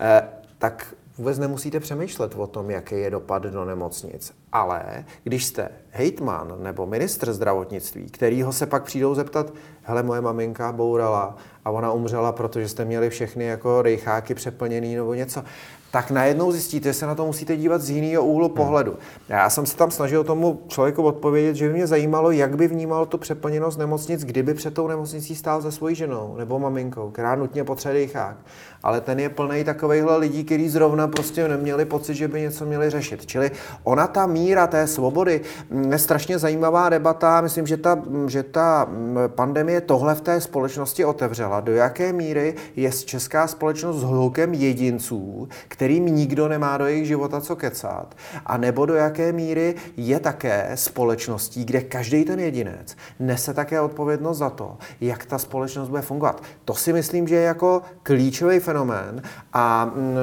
eh, 0.00 0.28
tak 0.58 0.94
vůbec 1.18 1.38
nemusíte 1.38 1.80
přemýšlet 1.80 2.34
o 2.34 2.46
tom, 2.46 2.70
jaký 2.70 2.94
je 2.94 3.10
dopad 3.10 3.42
do 3.42 3.64
nemocnic. 3.64 4.34
Ale 4.52 5.04
když 5.24 5.44
jste 5.44 5.68
hejtman 5.90 6.54
nebo 6.62 6.86
ministr 6.86 7.32
zdravotnictví, 7.32 8.06
kterýho 8.06 8.52
se 8.52 8.66
pak 8.66 8.84
přijdou 8.84 9.14
zeptat, 9.14 9.52
hele, 9.82 10.02
moje 10.02 10.20
maminka 10.20 10.72
bourala 10.72 11.36
a 11.64 11.70
ona 11.70 11.92
umřela, 11.92 12.32
protože 12.32 12.68
jste 12.68 12.84
měli 12.84 13.10
všechny 13.10 13.44
jako 13.44 13.82
rejcháky 13.82 14.34
přeplněný 14.34 14.94
nebo 14.94 15.14
něco, 15.14 15.44
tak 15.92 16.10
najednou 16.10 16.52
zjistíte, 16.52 16.88
že 16.88 16.94
se 16.94 17.06
na 17.06 17.14
to 17.14 17.26
musíte 17.26 17.56
dívat 17.56 17.82
z 17.82 17.90
jiného 17.90 18.24
úhlu 18.24 18.46
hmm. 18.46 18.56
pohledu. 18.56 18.96
Já 19.28 19.50
jsem 19.50 19.66
se 19.66 19.76
tam 19.76 19.90
snažil 19.90 20.24
tomu 20.24 20.60
člověku 20.68 21.02
odpovědět, 21.02 21.54
že 21.54 21.68
by 21.68 21.74
mě 21.74 21.86
zajímalo, 21.86 22.30
jak 22.30 22.56
by 22.56 22.68
vnímal 22.68 23.06
tu 23.06 23.18
přeplněnost 23.18 23.78
nemocnic, 23.78 24.24
kdyby 24.24 24.54
před 24.54 24.74
tou 24.74 24.88
nemocnicí 24.88 25.36
stál 25.36 25.62
se 25.62 25.72
svojí 25.72 25.94
ženou 25.94 26.34
nebo 26.38 26.58
maminkou, 26.58 27.10
která 27.10 27.34
nutně 27.34 27.64
potřebuje 27.64 28.06
dechák. 28.06 28.36
Ale 28.82 29.00
ten 29.00 29.20
je 29.20 29.28
plný 29.28 29.64
takovýchhle 29.64 30.16
lidí, 30.16 30.44
kteří 30.44 30.68
zrovna 30.68 31.08
prostě 31.08 31.48
neměli 31.48 31.84
pocit, 31.84 32.14
že 32.14 32.28
by 32.28 32.40
něco 32.40 32.66
měli 32.66 32.90
řešit. 32.90 33.26
Čili 33.26 33.50
ona 33.84 34.06
ta 34.06 34.26
míra 34.26 34.66
té 34.66 34.86
svobody 34.86 35.40
mm, 35.70 35.92
je 35.92 35.98
strašně 35.98 36.38
zajímavá 36.38 36.88
debata. 36.88 37.40
Myslím, 37.40 37.66
že 37.66 37.76
ta, 37.76 38.02
že 38.26 38.42
ta 38.42 38.86
mm, 38.88 39.18
pandemie 39.26 39.80
tohle 39.80 40.14
v 40.14 40.20
té 40.20 40.40
společnosti 40.40 41.04
otevřela. 41.04 41.60
Do 41.60 41.74
jaké 41.74 42.12
míry 42.12 42.54
je 42.76 42.92
česká 42.92 43.46
společnost 43.46 44.00
s 44.00 44.02
hlukem 44.02 44.54
jedinců, 44.54 45.48
kterým 45.82 46.06
nikdo 46.06 46.48
nemá 46.48 46.78
do 46.78 46.86
jejich 46.86 47.06
života 47.06 47.40
co 47.40 47.56
kecat, 47.56 48.14
a 48.46 48.56
nebo 48.56 48.86
do 48.86 48.94
jaké 48.94 49.32
míry 49.32 49.74
je 49.96 50.20
také 50.20 50.70
společností, 50.74 51.64
kde 51.64 51.80
každý 51.80 52.24
ten 52.24 52.40
jedinec 52.40 52.96
nese 53.18 53.54
také 53.54 53.80
odpovědnost 53.80 54.38
za 54.38 54.50
to, 54.50 54.78
jak 55.00 55.26
ta 55.26 55.38
společnost 55.38 55.88
bude 55.88 56.02
fungovat. 56.02 56.42
To 56.64 56.74
si 56.74 56.92
myslím, 56.92 57.28
že 57.28 57.34
je 57.34 57.42
jako 57.42 57.82
klíčový 58.02 58.58
fenomén 58.58 59.22
a, 59.52 59.84
mm, 59.84 60.16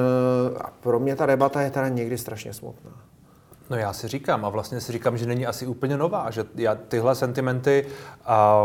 a 0.60 0.72
pro 0.80 1.00
mě 1.00 1.16
ta 1.16 1.26
debata 1.26 1.60
je 1.60 1.70
teda 1.70 1.88
někdy 1.88 2.18
strašně 2.18 2.52
smutná. 2.52 2.90
No 3.70 3.76
já 3.76 3.92
si 3.92 4.08
říkám, 4.08 4.44
a 4.44 4.48
vlastně 4.48 4.80
si 4.80 4.92
říkám, 4.92 5.18
že 5.18 5.26
není 5.26 5.46
asi 5.46 5.66
úplně 5.66 5.96
nová, 5.96 6.30
že 6.30 6.44
já 6.56 6.74
tyhle 6.74 7.14
sentimenty 7.14 7.86
a 8.24 8.64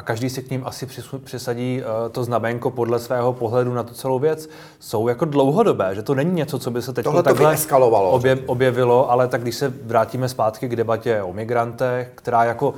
a 0.00 0.02
každý 0.02 0.30
si 0.30 0.42
k 0.42 0.50
ním 0.50 0.62
asi 0.66 0.86
přisadí 1.24 1.82
uh, 1.82 2.12
to 2.12 2.24
znamenko 2.24 2.70
podle 2.70 2.98
svého 2.98 3.32
pohledu 3.32 3.74
na 3.74 3.82
tu 3.82 3.94
celou 3.94 4.18
věc, 4.18 4.48
jsou 4.78 5.08
jako 5.08 5.24
dlouhodobé, 5.24 5.94
že 5.94 6.02
to 6.02 6.14
není 6.14 6.32
něco, 6.32 6.58
co 6.58 6.70
by 6.70 6.82
se 6.82 6.92
teď 6.92 7.06
takhle 7.22 7.56
obje, 8.10 8.38
objevilo, 8.46 9.10
ale 9.10 9.28
tak 9.28 9.42
když 9.42 9.54
se 9.54 9.72
vrátíme 9.84 10.28
zpátky 10.28 10.68
k 10.68 10.76
debatě 10.76 11.22
o 11.22 11.32
migrantech, 11.32 12.12
která 12.14 12.44
jako, 12.44 12.74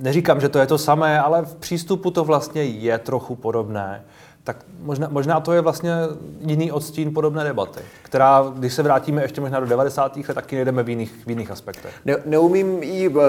neříkám, 0.00 0.40
že 0.40 0.48
to 0.48 0.58
je 0.58 0.66
to 0.66 0.78
samé, 0.78 1.20
ale 1.20 1.42
v 1.42 1.54
přístupu 1.54 2.10
to 2.10 2.24
vlastně 2.24 2.64
je 2.64 2.98
trochu 2.98 3.36
podobné, 3.36 4.04
Tak 4.44 4.56
možná, 4.82 5.08
možná 5.10 5.40
to 5.40 5.52
je 5.52 5.60
vlastně 5.60 5.92
jiný 6.40 6.72
odstín 6.72 7.14
podobné 7.14 7.44
debaty, 7.44 7.80
která, 8.02 8.52
když 8.56 8.74
se 8.74 8.82
vrátíme 8.82 9.22
ještě 9.22 9.40
možná 9.40 9.60
do 9.60 9.66
90. 9.66 10.16
let, 10.16 10.34
taky 10.34 10.56
nejdeme 10.56 10.82
v 10.82 10.88
jiných, 10.88 11.12
v 11.26 11.30
jiných 11.30 11.50
aspektech. 11.50 11.94
Ne, 12.04 12.16
neumím 12.26 12.80
uh, 13.16 13.22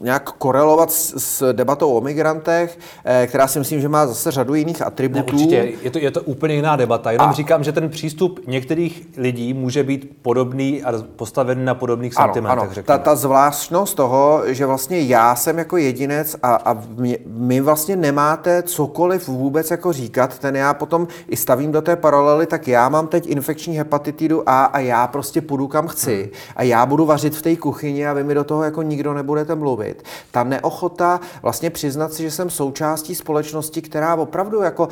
nějak 0.00 0.32
korelovat 0.32 0.90
s, 0.90 1.14
s 1.16 1.52
debatou 1.52 1.92
o 1.92 2.00
migrantech, 2.00 2.78
eh, 3.04 3.26
která 3.26 3.46
si 3.46 3.58
myslím, 3.58 3.80
že 3.80 3.88
má 3.88 4.06
zase 4.06 4.30
řadu 4.30 4.54
jiných 4.54 4.82
atributů. 4.82 5.36
Ne, 5.36 5.42
určitě, 5.42 5.72
je 5.82 5.90
to, 5.90 5.98
je 5.98 6.10
to 6.10 6.22
úplně 6.22 6.54
jiná 6.54 6.76
debata. 6.76 7.10
Jenom 7.10 7.28
a... 7.28 7.32
říkám, 7.32 7.64
že 7.64 7.72
ten 7.72 7.88
přístup 7.88 8.40
některých 8.46 9.08
lidí 9.16 9.54
může 9.54 9.82
být 9.82 10.18
podobný 10.22 10.82
a 10.82 10.92
postavený 11.16 11.64
na 11.64 11.74
podobných 11.74 12.12
ano, 12.16 12.26
sentimentech. 12.26 12.78
Ano. 12.78 12.84
Ta, 12.86 12.98
ta 12.98 13.16
zvláštnost 13.16 13.96
toho, 13.96 14.42
že 14.46 14.66
vlastně 14.66 15.00
já 15.00 15.36
jsem 15.36 15.58
jako 15.58 15.76
jedinec 15.76 16.36
a, 16.42 16.54
a 16.54 16.76
mě, 16.96 17.18
my 17.26 17.60
vlastně 17.60 17.96
nemáte 17.96 18.62
cokoliv 18.62 19.28
vůbec 19.28 19.70
jako 19.70 19.92
říkat, 19.92 20.38
ten 20.38 20.56
já 20.56 20.74
potom 20.74 21.08
i 21.28 21.36
stavím 21.36 21.72
do 21.72 21.82
té 21.82 21.96
paralely, 21.96 22.46
tak 22.46 22.68
já 22.68 22.88
mám 22.88 23.06
teď 23.06 23.26
infekční 23.26 23.78
hepatitidu 23.78 24.42
A 24.46 24.64
a 24.64 24.78
já 24.78 25.06
prostě 25.06 25.40
půjdu 25.40 25.68
kam 25.68 25.88
chci 25.88 26.22
hmm. 26.22 26.30
a 26.56 26.62
já 26.62 26.86
budu 26.86 27.06
vařit 27.06 27.36
v 27.36 27.42
té 27.42 27.56
kuchyni 27.56 28.06
a 28.06 28.12
vy 28.12 28.24
mi 28.24 28.34
do 28.34 28.44
toho 28.44 28.62
jako 28.62 28.82
nikdo 28.82 29.14
nebudete 29.14 29.54
mluvit 29.54 29.87
mluvit. 29.88 30.04
Ta 30.30 30.44
neochota 30.44 31.20
vlastně 31.42 31.70
přiznat 31.70 32.12
si, 32.12 32.22
že 32.22 32.30
jsem 32.30 32.50
součástí 32.50 33.14
společnosti, 33.14 33.82
která 33.82 34.14
opravdu 34.14 34.62
jako 34.62 34.88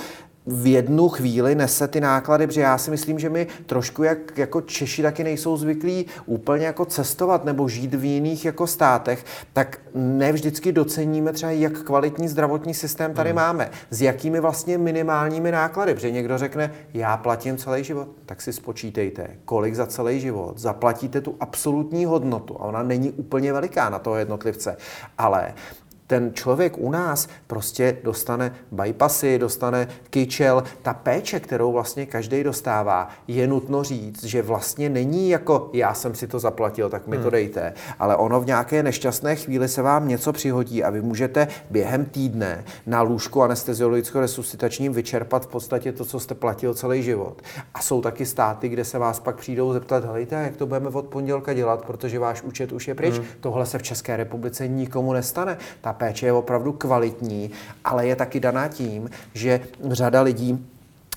v 0.47 0.67
jednu 0.67 1.09
chvíli 1.09 1.55
nese 1.55 1.89
ty 1.89 2.01
náklady, 2.01 2.47
protože 2.47 2.61
já 2.61 2.79
si 2.79 2.91
myslím, 2.91 3.19
že 3.19 3.31
my 3.31 3.47
trošku 3.67 4.03
jak, 4.03 4.39
jako 4.39 4.61
Češi 4.61 5.03
taky 5.03 5.25
nejsou 5.25 5.57
zvyklí 5.57 6.07
úplně 6.27 6.67
jako 6.67 6.85
cestovat 6.85 7.45
nebo 7.45 7.69
žít 7.69 7.95
v 7.95 8.05
jiných 8.05 8.45
jako 8.45 8.67
státech, 8.67 9.25
tak 9.53 9.79
ne 9.95 10.33
vždycky 10.33 10.73
doceníme 10.73 11.33
třeba, 11.33 11.53
jak 11.53 11.83
kvalitní 11.83 12.29
zdravotní 12.29 12.75
systém 12.75 13.15
tady 13.15 13.31
hmm. 13.31 13.37
máme, 13.37 13.71
s 13.91 14.03
jakými 14.03 14.41
vlastně 14.41 14.79
minimálními 14.79 15.51
náklady, 15.51 15.95
protože 15.95 16.11
někdo 16.11 16.39
řekne, 16.39 16.73
já 16.95 17.17
platím 17.17 17.57
celý 17.57 17.85
život, 17.85 18.09
tak 18.27 18.43
si 18.43 18.53
spočítejte, 18.53 19.29
kolik 19.45 19.75
za 19.75 19.87
celý 19.87 20.21
život 20.21 20.59
zaplatíte 20.59 21.21
tu 21.21 21.35
absolutní 21.41 22.05
hodnotu. 22.05 22.57
A 22.61 22.65
ona 22.65 22.83
není 22.83 23.11
úplně 23.11 23.53
veliká 23.53 23.91
na 23.91 23.99
toho 23.99 24.17
jednotlivce, 24.17 24.77
ale 25.19 25.55
ten 26.07 26.35
člověk 26.35 26.79
u 26.79 26.91
nás 26.91 27.29
prostě 27.47 27.97
dostane 28.05 28.55
bypassy, 28.71 29.39
dostane 29.39 29.89
kyčel. 30.11 30.65
Ta 30.83 30.95
péče, 30.95 31.41
kterou 31.41 31.73
vlastně 31.73 32.07
každý 32.07 32.45
dostává, 32.45 33.09
je 33.29 33.47
nutno 33.47 33.85
říct, 33.85 34.25
že 34.25 34.43
vlastně 34.43 34.89
není 34.89 35.31
jako 35.31 35.71
já 35.73 35.95
jsem 35.95 36.15
si 36.15 36.27
to 36.27 36.39
zaplatil, 36.39 36.91
tak 36.91 37.07
mi 37.07 37.17
to 37.17 37.23
hmm. 37.23 37.31
dejte, 37.31 37.75
ale 37.99 38.17
ono 38.17 38.41
v 38.41 38.47
nějaké 38.47 38.83
nešťastné 38.83 39.37
chvíli 39.37 39.69
se 39.69 39.83
vám 39.83 40.09
něco 40.09 40.33
přihodí 40.33 40.85
a 40.85 40.91
vy 40.91 41.03
můžete 41.03 41.49
během 41.71 42.05
týdne 42.05 42.65
na 42.87 43.03
lůžku 43.03 43.43
anesteziologicko-resuscitačním 43.43 44.93
vyčerpat 44.93 45.45
v 45.45 45.49
podstatě 45.49 45.93
to, 45.93 46.05
co 46.05 46.21
jste 46.21 46.35
platil 46.35 46.75
celý 46.75 47.03
život. 47.03 47.43
A 47.75 47.81
jsou 47.81 48.01
taky 48.01 48.27
státy, 48.27 48.69
kde 48.69 48.85
se 48.85 48.99
vás 48.99 49.21
pak 49.21 49.37
přijdou 49.37 49.73
zeptat, 49.73 50.05
helejte, 50.05 50.35
jak 50.35 50.57
to 50.57 50.67
budeme 50.67 50.89
od 50.89 51.07
pondělka 51.07 51.53
dělat, 51.53 51.85
protože 51.85 52.19
váš 52.19 52.43
účet 52.43 52.73
už 52.73 52.89
je 52.89 52.95
pryč. 52.95 53.15
Hmm. 53.15 53.25
Tohle 53.41 53.67
se 53.67 53.79
v 53.79 53.83
České 53.83 54.17
republice 54.17 54.69
nikomu 54.69 55.13
nestane. 55.13 55.59
Ta 55.81 55.96
péče 55.97 56.27
je 56.27 56.33
opravdu 56.33 56.73
kvalitní, 56.73 57.51
ale 57.85 58.07
je 58.07 58.17
taky 58.17 58.41
daná 58.41 58.69
tím, 58.69 59.11
že 59.35 59.61
řada 59.91 60.23
lidí 60.23 60.67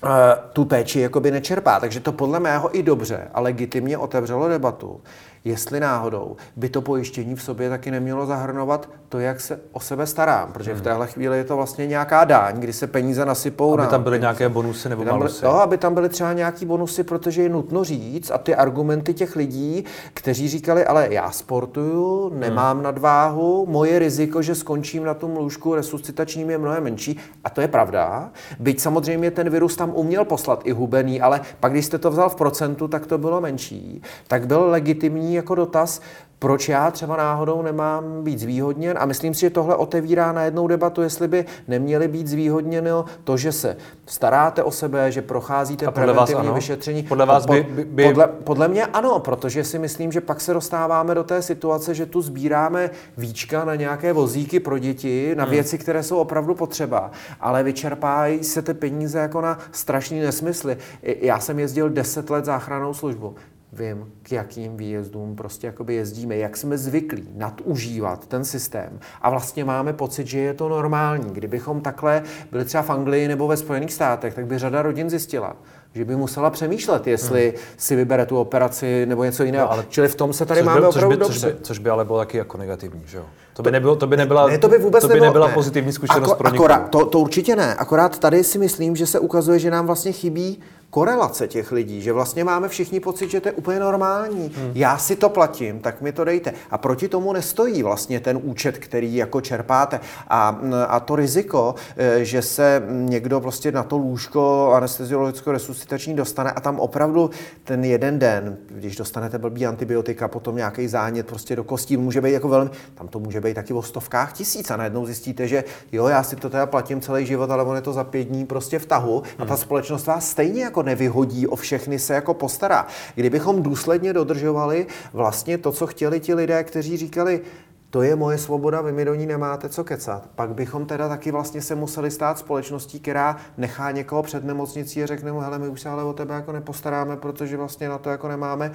eh, 0.05 0.09
tu 0.53 0.65
péči 0.65 0.99
jakoby 0.99 1.31
nečerpá. 1.31 1.79
Takže 1.79 1.99
to 1.99 2.11
podle 2.11 2.39
mého 2.39 2.77
i 2.77 2.83
dobře 2.83 3.27
a 3.33 3.41
legitimně 3.41 3.97
otevřelo 3.97 4.49
debatu, 4.49 5.01
jestli 5.45 5.79
náhodou 5.79 6.35
by 6.55 6.69
to 6.69 6.81
pojištění 6.81 7.35
v 7.35 7.41
sobě 7.41 7.69
taky 7.69 7.91
nemělo 7.91 8.25
zahrnovat 8.25 8.89
to, 9.09 9.19
jak 9.19 9.41
se 9.41 9.59
o 9.71 9.79
sebe 9.79 10.07
starám, 10.07 10.53
protože 10.53 10.71
v 10.71 10.75
hmm. 10.75 10.83
téhle 10.83 11.07
chvíli 11.07 11.37
je 11.37 11.43
to 11.43 11.55
vlastně 11.55 11.87
nějaká 11.87 12.23
daň, 12.23 12.59
kdy 12.59 12.73
se 12.73 12.87
peníze 12.87 13.25
nasypou. 13.25 13.73
Aby 13.73 13.81
na 13.81 13.87
tam 13.87 14.03
byly 14.03 14.13
peníze. 14.13 14.23
nějaké 14.23 14.49
bonusy 14.49 14.89
nebo 14.89 15.03
byly, 15.03 15.29
No, 15.43 15.61
aby 15.61 15.77
tam 15.77 15.93
byly 15.93 16.09
třeba 16.09 16.33
nějaký 16.33 16.65
bonusy, 16.65 17.03
protože 17.03 17.41
je 17.41 17.49
nutno 17.49 17.83
říct 17.83 18.31
a 18.31 18.37
ty 18.37 18.55
argumenty 18.55 19.13
těch 19.13 19.35
lidí, 19.35 19.85
kteří 20.13 20.49
říkali, 20.49 20.85
ale 20.85 21.07
já 21.11 21.31
sportuju, 21.31 22.31
nemám 22.35 22.77
hmm. 22.77 22.83
nadváhu, 22.83 23.65
moje 23.69 23.99
riziko, 23.99 24.41
že 24.41 24.55
skončím 24.55 25.03
na 25.03 25.13
tom 25.13 25.37
lůžku 25.37 25.75
resuscitačním 25.75 26.49
je 26.49 26.57
mnohem 26.57 26.83
menší 26.83 27.19
a 27.43 27.49
to 27.49 27.61
je 27.61 27.67
pravda. 27.67 28.29
Byť 28.59 28.79
samozřejmě 28.79 29.31
ten 29.31 29.49
virus 29.49 29.75
tam 29.75 29.91
uměl 29.95 30.25
poslat 30.25 30.61
i 30.63 30.71
hubený, 30.71 31.21
ale 31.21 31.41
pak 31.59 31.71
když 31.71 31.85
jste 31.85 31.97
to 31.97 32.11
vzal 32.11 32.29
v 32.29 32.35
procentu, 32.35 32.87
tak 32.87 33.07
to 33.07 33.17
bylo 33.17 33.41
menší. 33.41 34.01
Tak 34.27 34.47
byl 34.47 34.65
legitimní 34.69 35.28
jako 35.33 35.55
dotaz, 35.55 36.01
proč 36.39 36.69
já 36.69 36.91
třeba 36.91 37.17
náhodou 37.17 37.61
nemám 37.61 38.23
být 38.23 38.39
zvýhodněn 38.39 38.97
a 38.99 39.05
myslím 39.05 39.33
si, 39.33 39.39
že 39.39 39.49
tohle 39.49 39.75
otevírá 39.75 40.31
na 40.31 40.43
jednou 40.43 40.67
debatu, 40.67 41.01
jestli 41.01 41.27
by 41.27 41.45
neměly 41.67 42.07
být 42.07 42.27
zvýhodněno 42.27 43.05
to, 43.23 43.37
že 43.37 43.51
se 43.51 43.77
staráte 44.05 44.63
o 44.63 44.71
sebe, 44.71 45.11
že 45.11 45.21
procházíte 45.21 45.85
a 45.85 45.91
podle 45.91 46.05
preventivní 46.05 46.47
vás 46.47 46.55
vyšetření. 46.55 47.03
Podle 47.03 47.25
vás 47.25 47.45
by, 47.45 47.67
by. 47.85 48.03
Podle, 48.03 48.27
podle 48.27 48.67
mě 48.67 48.85
ano, 48.85 49.19
protože 49.19 49.63
si 49.63 49.79
myslím, 49.79 50.11
že 50.11 50.21
pak 50.21 50.41
se 50.41 50.53
dostáváme 50.53 51.15
do 51.15 51.23
té 51.23 51.41
situace, 51.41 51.95
že 51.95 52.05
tu 52.05 52.21
sbíráme 52.21 52.89
víčka 53.17 53.65
na 53.65 53.75
nějaké 53.75 54.13
vozíky 54.13 54.59
pro 54.59 54.77
děti, 54.77 55.35
na 55.35 55.43
hmm. 55.43 55.51
věci, 55.51 55.77
které 55.77 56.03
jsou 56.03 56.17
opravdu 56.17 56.55
potřeba, 56.55 57.11
ale 57.39 57.63
vyčerpávají 57.63 58.43
se 58.43 58.61
ty 58.61 58.73
peníze 58.73 59.19
jako 59.19 59.41
na 59.41 59.59
strašný 59.71 60.19
nesmysly. 60.19 60.77
Já 61.03 61.39
jsem 61.39 61.59
jezdil 61.59 61.89
10 61.89 62.29
let 62.29 62.45
záchranou 62.45 62.93
službu 62.93 63.35
vím, 63.73 64.11
k 64.23 64.31
jakým 64.31 64.77
výjezdům 64.77 65.35
prostě 65.35 65.67
jakoby 65.67 65.95
jezdíme, 65.95 66.37
jak 66.37 66.57
jsme 66.57 66.77
zvyklí 66.77 67.27
nadužívat 67.35 68.27
ten 68.27 68.45
systém 68.45 68.99
a 69.21 69.29
vlastně 69.29 69.65
máme 69.65 69.93
pocit, 69.93 70.27
že 70.27 70.39
je 70.39 70.53
to 70.53 70.69
normální. 70.69 71.31
Kdybychom 71.31 71.81
takhle 71.81 72.23
byli 72.51 72.65
třeba 72.65 72.83
v 72.83 72.89
Anglii 72.89 73.27
nebo 73.27 73.47
ve 73.47 73.57
Spojených 73.57 73.93
státech, 73.93 74.33
tak 74.33 74.45
by 74.45 74.57
řada 74.57 74.81
rodin 74.81 75.09
zjistila, 75.09 75.55
že 75.93 76.05
by 76.05 76.15
musela 76.15 76.49
přemýšlet, 76.49 77.07
jestli 77.07 77.49
hmm. 77.49 77.57
si 77.77 77.95
vybere 77.95 78.25
tu 78.25 78.37
operaci 78.37 79.05
nebo 79.05 79.23
něco 79.23 79.43
jiného. 79.43 79.65
No, 79.65 79.71
ale 79.71 79.85
Čili 79.89 80.07
v 80.07 80.15
tom 80.15 80.33
se 80.33 80.45
tady 80.45 80.63
máme 80.63 80.81
by, 80.81 80.87
opravdu 80.87 81.15
což 81.15 81.17
by, 81.17 81.23
dobře. 81.23 81.39
Což 81.39 81.53
by, 81.53 81.63
což 81.63 81.79
by 81.79 81.89
ale 81.89 82.05
bylo 82.05 82.17
taky 82.17 82.37
jako 82.37 82.57
negativní, 82.57 83.01
že 83.05 83.17
jo? 83.17 83.25
To 83.53 83.63
by, 83.63 83.71
nebylo, 83.71 83.95
to 83.95 84.07
by 84.07 84.17
nebyla, 84.17 84.47
ne, 84.47 84.57
to 84.57 84.67
by 84.67 84.77
vůbec 84.77 85.01
to 85.01 85.07
by 85.07 85.19
nebyla 85.19 85.47
ne. 85.47 85.53
pozitivní 85.53 85.91
zkušenost 85.91 86.31
Ako, 86.31 86.35
pro 86.35 86.47
akorát, 86.47 86.89
to, 86.89 87.05
to 87.05 87.19
určitě 87.19 87.55
ne. 87.55 87.75
Akorát 87.75 88.19
tady 88.19 88.43
si 88.43 88.57
myslím, 88.57 88.95
že 88.95 89.05
se 89.05 89.19
ukazuje, 89.19 89.59
že 89.59 89.71
nám 89.71 89.85
vlastně 89.85 90.11
chybí 90.11 90.59
korelace 90.89 91.47
těch 91.47 91.71
lidí, 91.71 92.01
že 92.01 92.13
vlastně 92.13 92.43
máme 92.43 92.67
všichni 92.67 92.99
pocit, 92.99 93.29
že 93.29 93.41
to 93.41 93.47
je 93.47 93.53
úplně 93.53 93.79
normální. 93.79 94.51
Hmm. 94.55 94.71
Já 94.75 94.97
si 94.97 95.15
to 95.15 95.29
platím, 95.29 95.79
tak 95.79 96.01
mi 96.01 96.11
to 96.11 96.23
dejte. 96.23 96.53
A 96.71 96.77
proti 96.77 97.07
tomu 97.07 97.33
nestojí 97.33 97.83
vlastně 97.83 98.19
ten 98.19 98.39
účet, 98.43 98.77
který 98.77 99.15
jako 99.15 99.41
čerpáte. 99.41 99.99
A, 100.27 100.61
a 100.87 100.99
to 100.99 101.15
riziko, 101.15 101.75
e, 101.97 102.25
že 102.25 102.41
se 102.41 102.83
někdo 102.89 103.41
prostě 103.41 103.71
na 103.71 103.83
to 103.83 103.97
lůžko 103.97 104.71
anesteziologicko-resuscitační 104.75 106.15
dostane 106.15 106.51
a 106.51 106.59
tam 106.59 106.79
opravdu 106.79 107.29
ten 107.63 107.83
jeden 107.83 108.19
den, 108.19 108.57
když 108.67 108.95
dostanete 108.95 109.37
blbý 109.37 109.65
antibiotika, 109.65 110.27
potom 110.27 110.55
nějaký 110.55 110.87
zánět 110.87 111.27
prostě 111.27 111.55
do 111.55 111.63
kostí, 111.63 111.97
může 111.97 112.21
být 112.21 112.31
jako 112.31 112.47
velmi, 112.47 112.69
tam 112.95 113.07
to 113.07 113.19
může 113.19 113.41
být 113.41 113.53
taky 113.53 113.73
o 113.73 113.81
stovkách 113.81 114.33
tisíc 114.33 114.71
a 114.71 114.77
najednou 114.77 115.05
zjistíte, 115.05 115.47
že 115.47 115.63
jo, 115.91 116.07
já 116.07 116.23
si 116.23 116.35
to 116.35 116.49
teda 116.49 116.65
platím 116.65 117.01
celý 117.01 117.25
život, 117.25 117.51
ale 117.51 117.63
on 117.63 117.75
je 117.75 117.81
to 117.81 117.93
za 117.93 118.03
pět 118.03 118.23
dní 118.23 118.45
prostě 118.45 118.79
v 118.79 118.85
tahu 118.85 119.23
a 119.39 119.45
ta 119.45 119.53
hmm. 119.53 119.63
společnost 119.63 120.07
vás 120.07 120.29
stejně 120.29 120.63
jako 120.63 120.78
jako 120.79 120.83
nevyhodí, 120.83 121.47
o 121.47 121.55
všechny 121.55 121.99
se 121.99 122.13
jako 122.13 122.33
postará. 122.33 122.87
Kdybychom 123.15 123.63
důsledně 123.63 124.13
dodržovali 124.13 124.87
vlastně 125.13 125.57
to, 125.57 125.71
co 125.71 125.87
chtěli 125.87 126.19
ti 126.19 126.33
lidé, 126.33 126.63
kteří 126.63 126.97
říkali, 126.97 127.41
to 127.89 128.01
je 128.01 128.15
moje 128.15 128.37
svoboda, 128.37 128.81
vy 128.81 128.91
mi 128.91 129.05
do 129.05 129.15
ní 129.15 129.25
nemáte 129.25 129.69
co 129.69 129.83
kecat. 129.83 130.29
Pak 130.35 130.53
bychom 130.53 130.85
teda 130.85 131.09
taky 131.09 131.31
vlastně 131.31 131.61
se 131.61 131.75
museli 131.75 132.11
stát 132.11 132.39
společností, 132.39 132.99
která 132.99 133.37
nechá 133.57 133.91
někoho 133.91 134.23
před 134.23 134.45
nemocnicí 134.45 135.03
a 135.03 135.05
řekne 135.05 135.31
mu, 135.31 135.39
hele, 135.39 135.59
my 135.59 135.67
už 135.67 135.81
se 135.81 135.89
ale 135.89 136.03
o 136.03 136.13
tebe 136.13 136.35
jako 136.35 136.51
nepostaráme, 136.51 137.17
protože 137.17 137.57
vlastně 137.57 137.89
na 137.89 137.97
to 137.97 138.09
jako 138.09 138.27
nemáme. 138.27 138.71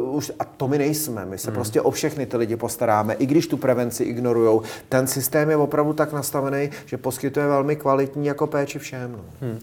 Uh, 0.00 0.16
už, 0.16 0.32
a 0.38 0.44
to 0.44 0.68
my 0.68 0.78
nejsme, 0.78 1.26
my 1.26 1.38
se 1.38 1.50
hmm. 1.50 1.54
prostě 1.54 1.80
o 1.80 1.90
všechny 1.90 2.26
ty 2.26 2.36
lidi 2.36 2.56
postaráme, 2.56 3.14
i 3.14 3.26
když 3.26 3.46
tu 3.46 3.56
prevenci 3.56 4.04
ignorujou. 4.04 4.62
Ten 4.88 5.06
systém 5.06 5.50
je 5.50 5.56
opravdu 5.56 5.92
tak 5.92 6.12
nastavený, 6.12 6.70
že 6.86 6.96
poskytuje 6.96 7.46
velmi 7.46 7.76
kvalitní 7.76 8.26
jako 8.26 8.46
péči 8.46 8.78
všem. 8.78 9.12
No. 9.12 9.24
Hmm. 9.40 9.58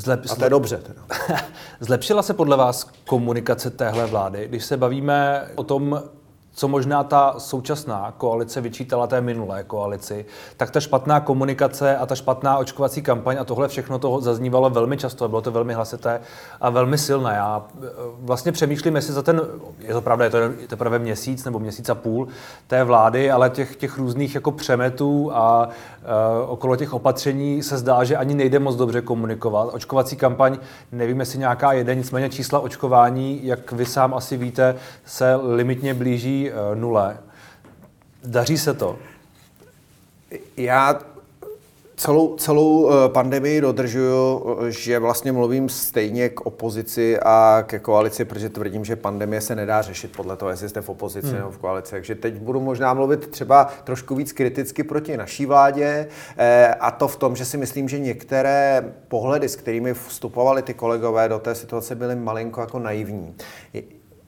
Zlep, 0.00 0.20
a 0.30 0.34
to 0.34 0.44
je 0.44 0.50
dobře. 0.50 0.76
Teda. 0.76 1.02
Zlepšila 1.80 2.22
se 2.22 2.34
podle 2.34 2.56
vás 2.56 2.90
komunikace 3.06 3.70
téhle 3.70 4.06
vlády, 4.06 4.48
když 4.48 4.64
se 4.64 4.76
bavíme 4.76 5.48
o 5.54 5.64
tom, 5.64 6.02
co 6.60 6.68
možná 6.68 7.04
ta 7.04 7.34
současná 7.38 8.14
koalice 8.16 8.60
vyčítala 8.60 9.06
té 9.06 9.20
minulé 9.20 9.64
koalici, 9.64 10.24
tak 10.56 10.70
ta 10.70 10.80
špatná 10.80 11.20
komunikace 11.20 11.96
a 11.96 12.06
ta 12.06 12.14
špatná 12.14 12.58
očkovací 12.58 13.02
kampaň 13.02 13.36
a 13.40 13.44
tohle 13.44 13.68
všechno 13.68 13.98
toho 13.98 14.20
zaznívalo 14.20 14.70
velmi 14.70 14.96
často, 14.96 15.28
bylo 15.28 15.40
to 15.40 15.50
velmi 15.50 15.74
hlasité 15.74 16.20
a 16.60 16.70
velmi 16.70 16.98
silné. 16.98 17.34
Já 17.34 17.62
e, 17.82 17.86
vlastně 18.18 18.52
přemýšlím, 18.52 18.96
jestli 18.96 19.12
za 19.12 19.22
ten, 19.22 19.42
je 19.78 19.94
to 19.94 20.00
pravda, 20.00 20.24
je 20.24 20.30
to 20.30 20.38
teprve 20.66 20.98
měsíc 20.98 21.44
nebo 21.44 21.58
měsíc 21.58 21.88
a 21.88 21.94
půl 21.94 22.28
té 22.66 22.84
vlády, 22.84 23.30
ale 23.30 23.50
těch, 23.50 23.76
těch 23.76 23.98
různých 23.98 24.34
jako 24.34 24.52
přemetů 24.52 25.30
a 25.34 25.66
uh, 25.66 26.50
okolo 26.50 26.76
těch 26.76 26.92
opatření 26.92 27.62
se 27.62 27.78
zdá, 27.78 28.04
že 28.04 28.16
ani 28.16 28.34
nejde 28.34 28.58
moc 28.58 28.76
dobře 28.76 29.00
komunikovat. 29.00 29.74
Očkovací 29.74 30.16
kampaň, 30.16 30.58
nevím, 30.92 31.20
jestli 31.20 31.38
nějaká 31.38 31.72
jede, 31.72 31.94
nicméně 31.94 32.28
čísla 32.28 32.60
očkování, 32.60 33.40
jak 33.42 33.72
vy 33.72 33.86
sám 33.86 34.14
asi 34.14 34.36
víte, 34.36 34.74
se 35.04 35.34
limitně 35.34 35.94
blíží 35.94 36.49
Nule. 36.74 37.18
Daří 38.24 38.58
se 38.58 38.74
to? 38.74 38.98
Já 40.56 41.00
celou, 42.00 42.36
celou 42.36 42.90
eh, 42.90 43.08
pandemii 43.08 43.60
dodržuju, 43.60 44.46
že 44.68 44.98
vlastně 44.98 45.32
mluvím 45.32 45.68
stejně 45.68 46.28
k 46.28 46.40
opozici 46.40 47.20
a 47.20 47.64
ke 47.66 47.78
koalici, 47.78 48.24
protože 48.24 48.48
tvrdím, 48.48 48.84
že 48.84 48.96
pandemie 48.96 49.40
se 49.40 49.54
nedá 49.54 49.82
řešit 49.82 50.16
podle 50.16 50.36
toho, 50.36 50.50
jestli 50.50 50.68
jste 50.68 50.80
v 50.80 50.88
opozici 50.88 51.28
hmm. 51.28 51.36
nebo 51.36 51.50
v 51.50 51.58
koalici. 51.58 51.90
Takže 51.90 52.14
teď 52.14 52.34
budu 52.34 52.60
možná 52.60 52.94
mluvit 52.94 53.30
třeba 53.30 53.68
trošku 53.84 54.14
víc 54.14 54.32
kriticky 54.32 54.82
proti 54.82 55.16
naší 55.16 55.46
vládě 55.46 56.08
eh, 56.36 56.74
a 56.80 56.90
to 56.90 57.08
v 57.08 57.16
tom, 57.16 57.36
že 57.36 57.44
si 57.44 57.56
myslím, 57.56 57.88
že 57.88 57.98
některé 57.98 58.92
pohledy, 59.08 59.48
s 59.48 59.56
kterými 59.56 59.94
vstupovali 59.94 60.62
ty 60.62 60.74
kolegové 60.74 61.28
do 61.28 61.38
té 61.38 61.54
situace, 61.54 61.94
byly 61.94 62.16
malinko 62.16 62.60
jako 62.60 62.78
naivní 62.78 63.34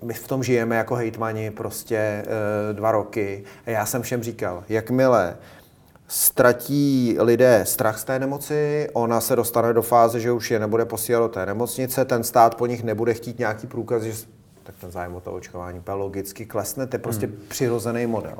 my 0.03 0.15
v 0.15 0.29
tom 0.29 0.43
žijeme 0.43 0.77
jako 0.77 0.95
hejtmani 0.95 1.51
prostě 1.51 1.97
e, 1.97 2.25
dva 2.73 2.93
roky. 2.93 3.45
A 3.67 3.71
já 3.71 3.87
jsem 3.87 4.03
všem 4.03 4.23
říkal, 4.23 4.65
jakmile 4.69 5.37
ztratí 6.09 7.17
lidé 7.21 7.61
strach 7.67 7.99
z 7.99 8.05
té 8.05 8.19
nemoci, 8.19 8.88
ona 8.93 9.21
se 9.21 9.37
dostane 9.37 9.73
do 9.73 9.83
fáze, 9.83 10.21
že 10.21 10.33
už 10.33 10.51
je 10.51 10.59
nebude 10.59 10.85
posílat 10.85 11.23
do 11.23 11.29
té 11.29 11.47
nemocnice, 11.47 12.05
ten 12.05 12.25
stát 12.25 12.55
po 12.55 12.67
nich 12.67 12.83
nebude 12.83 13.15
chtít 13.15 13.38
nějaký 13.38 13.67
průkaz, 13.67 14.03
že 14.03 14.12
tak 14.62 14.75
ten 14.81 14.90
zájem 14.90 15.14
o 15.14 15.20
to 15.20 15.33
očkování 15.33 15.81
logicky 15.88 16.46
klesne, 16.46 16.87
to 16.87 16.96
je 16.96 17.01
prostě 17.01 17.27
hmm. 17.27 17.37
přirozený 17.48 18.07
model. 18.07 18.38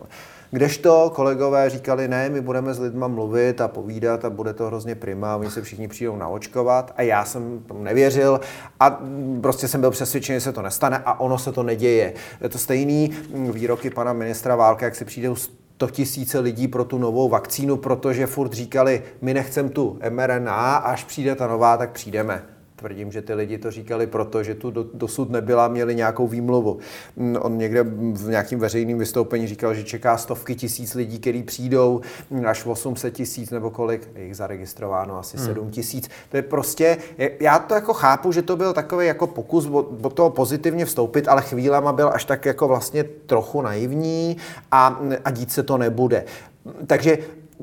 Kdežto 0.51 1.13
kolegové 1.15 1.71
říkali, 1.71 2.09
ne, 2.09 2.29
my 2.29 2.41
budeme 2.41 2.75
s 2.75 2.79
lidma 2.79 3.09
mluvit 3.09 3.61
a 3.61 3.69
povídat 3.69 4.25
a 4.25 4.31
bude 4.31 4.53
to 4.53 4.67
hrozně 4.67 4.95
prima, 4.95 5.37
oni 5.37 5.51
se 5.51 5.63
všichni 5.63 5.89
přijdou 5.89 6.17
naočkovat 6.17 6.93
a 6.97 7.03
já 7.03 7.25
jsem 7.25 7.61
tomu 7.67 7.83
nevěřil 7.83 8.41
a 8.81 9.03
prostě 9.41 9.69
jsem 9.69 9.81
byl 9.81 9.91
přesvědčen, 9.91 10.37
že 10.37 10.41
se 10.41 10.53
to 10.53 10.63
nestane 10.63 11.03
a 11.05 11.21
ono 11.21 11.39
se 11.39 11.53
to 11.53 11.63
neděje. 11.63 12.15
Je 12.41 12.49
to 12.49 12.59
stejný 12.59 13.13
výroky 13.53 13.91
pana 13.91 14.13
ministra 14.13 14.57
Válka, 14.57 14.85
jak 14.85 14.95
si 14.95 15.05
přijde 15.05 15.29
100 15.37 15.91
tisíce 15.91 16.39
lidí 16.39 16.69
pro 16.69 16.85
tu 16.85 16.99
novou 16.99 17.29
vakcínu, 17.29 17.77
protože 17.77 18.27
furt 18.27 18.53
říkali, 18.53 19.03
my 19.21 19.35
nechcem 19.35 19.69
tu 19.69 19.99
mRNA, 20.11 20.77
až 20.77 21.05
přijde 21.05 21.35
ta 21.35 21.47
nová, 21.47 21.77
tak 21.77 21.91
přijdeme. 21.91 22.43
Tvrdím, 22.83 23.13
že 23.13 23.23
ty 23.23 23.35
lidi 23.35 23.59
to 23.59 23.71
říkali 23.71 24.07
proto, 24.07 24.43
že 24.43 24.55
tu 24.55 24.71
dosud 24.95 25.31
nebyla, 25.31 25.69
měli 25.69 25.95
nějakou 25.95 26.27
výmluvu. 26.27 26.79
Mm, 27.17 27.37
on 27.41 27.59
někde 27.59 27.83
v 28.13 28.29
nějakém 28.29 28.59
veřejném 28.59 28.99
vystoupení 28.99 29.47
říkal, 29.47 29.75
že 29.75 29.85
čeká 29.85 30.17
stovky 30.17 30.55
tisíc 30.55 30.95
lidí, 30.95 31.19
kteří 31.19 31.43
přijdou, 31.43 32.01
mm, 32.31 32.47
až 32.47 32.67
800 32.67 33.15
tisíc 33.15 33.51
nebo 33.51 33.71
kolik, 33.71 34.09
je 34.15 34.25
jich 34.25 34.37
zaregistrováno 34.37 35.19
asi 35.19 35.37
hmm. 35.37 35.47
7 35.47 35.71
tisíc. 35.71 36.11
To 36.29 36.37
je 36.37 36.43
prostě, 36.43 36.97
já 37.41 37.59
to 37.59 37.75
jako 37.75 37.93
chápu, 37.95 38.33
že 38.33 38.43
to 38.43 38.57
byl 38.57 38.73
takový 38.73 39.07
jako 39.07 39.27
pokus 39.27 39.67
do 39.91 40.11
toho 40.11 40.31
pozitivně 40.31 40.85
vstoupit, 40.85 41.29
ale 41.29 41.43
chvílema 41.43 41.93
byl 41.93 42.11
až 42.15 42.25
tak 42.25 42.45
jako 42.45 42.69
vlastně 42.69 43.05
trochu 43.05 43.63
naivní 43.63 44.37
a, 44.71 45.01
a 45.25 45.31
dít 45.31 45.53
se 45.53 45.63
to 45.63 45.79
nebude. 45.79 46.25
Takže 46.87 47.19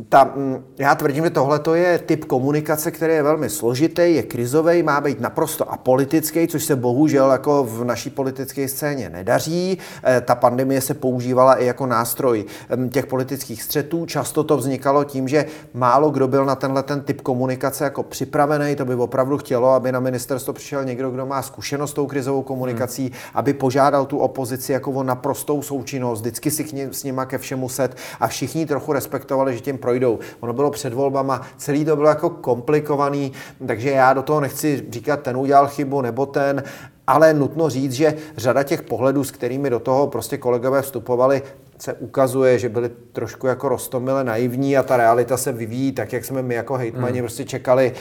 ta, 0.09 0.23
mm, 0.35 0.63
já 0.77 0.95
tvrdím, 0.95 1.23
že 1.23 1.29
tohle 1.29 1.61
je 1.73 1.99
typ 1.99 2.25
komunikace, 2.25 2.91
který 2.91 3.13
je 3.13 3.23
velmi 3.23 3.49
složitý, 3.49 4.15
je 4.15 4.23
krizový, 4.23 4.83
má 4.83 5.01
být 5.01 5.19
naprosto 5.19 5.71
apolitický, 5.71 6.47
což 6.47 6.65
se 6.65 6.75
bohužel 6.75 7.31
jako 7.31 7.63
v 7.63 7.83
naší 7.83 8.09
politické 8.09 8.67
scéně 8.67 9.09
nedaří. 9.09 9.77
Eh, 10.03 10.21
ta 10.21 10.35
pandemie 10.35 10.81
se 10.81 10.93
používala 10.93 11.55
i 11.55 11.65
jako 11.65 11.85
nástroj 11.85 12.45
mm, 12.75 12.89
těch 12.89 13.05
politických 13.05 13.63
střetů. 13.63 14.05
Často 14.05 14.43
to 14.43 14.57
vznikalo 14.57 15.03
tím, 15.03 15.27
že 15.27 15.45
málo 15.73 16.09
kdo 16.09 16.27
byl 16.27 16.45
na 16.45 16.55
tenhle 16.55 16.83
ten 16.83 17.01
typ 17.01 17.21
komunikace 17.21 17.83
jako 17.83 18.03
připravený. 18.03 18.75
To 18.75 18.85
by 18.85 18.95
opravdu 18.95 19.37
chtělo, 19.37 19.73
aby 19.73 19.91
na 19.91 19.99
ministerstvo 19.99 20.53
přišel 20.53 20.85
někdo, 20.85 21.11
kdo 21.11 21.25
má 21.25 21.41
zkušenost 21.41 21.91
s 21.91 21.93
tou 21.93 22.07
krizovou 22.07 22.41
komunikací, 22.41 23.03
hmm. 23.03 23.13
aby 23.33 23.53
požádal 23.53 24.05
tu 24.05 24.17
opozici 24.17 24.71
jako 24.71 24.91
o 24.91 25.03
naprostou 25.03 25.61
součinnost, 25.61 26.19
vždycky 26.19 26.51
si 26.51 26.63
k 26.63 26.73
ním, 26.73 26.93
s 26.93 27.03
nima 27.03 27.25
ke 27.25 27.37
všemu 27.37 27.69
set 27.69 27.97
a 28.19 28.27
všichni 28.27 28.65
trochu 28.65 28.93
respektovali, 28.93 29.53
že 29.53 29.59
těm 29.59 29.77
projdou. 29.89 30.19
Ono 30.39 30.53
bylo 30.53 30.71
před 30.71 30.93
volbama, 30.93 31.41
celý 31.57 31.85
to 31.85 31.95
bylo 31.95 32.09
jako 32.09 32.29
komplikovaný, 32.29 33.31
takže 33.67 33.89
já 33.89 34.13
do 34.13 34.21
toho 34.21 34.41
nechci 34.41 34.85
říkat, 34.89 35.21
ten 35.21 35.37
udělal 35.37 35.67
chybu 35.67 36.01
nebo 36.01 36.25
ten, 36.25 36.63
ale 37.07 37.33
nutno 37.33 37.69
říct, 37.69 37.91
že 37.91 38.13
řada 38.37 38.63
těch 38.63 38.81
pohledů, 38.81 39.23
s 39.23 39.31
kterými 39.31 39.69
do 39.69 39.79
toho 39.79 40.07
prostě 40.07 40.37
kolegové 40.37 40.81
vstupovali, 40.81 41.41
se 41.81 41.93
ukazuje, 41.93 42.59
že 42.59 42.69
byli 42.69 42.89
trošku 43.11 43.47
jako 43.47 43.69
rostomile 43.69 44.23
naivní 44.23 44.77
a 44.77 44.83
ta 44.83 44.97
realita 44.97 45.37
se 45.37 45.51
vyvíjí 45.51 45.91
tak, 45.91 46.13
jak 46.13 46.25
jsme 46.25 46.41
my 46.41 46.55
jako 46.55 46.77
hejtmani 46.77 47.13
hmm. 47.13 47.21
prostě 47.21 47.45
čekali, 47.45 47.93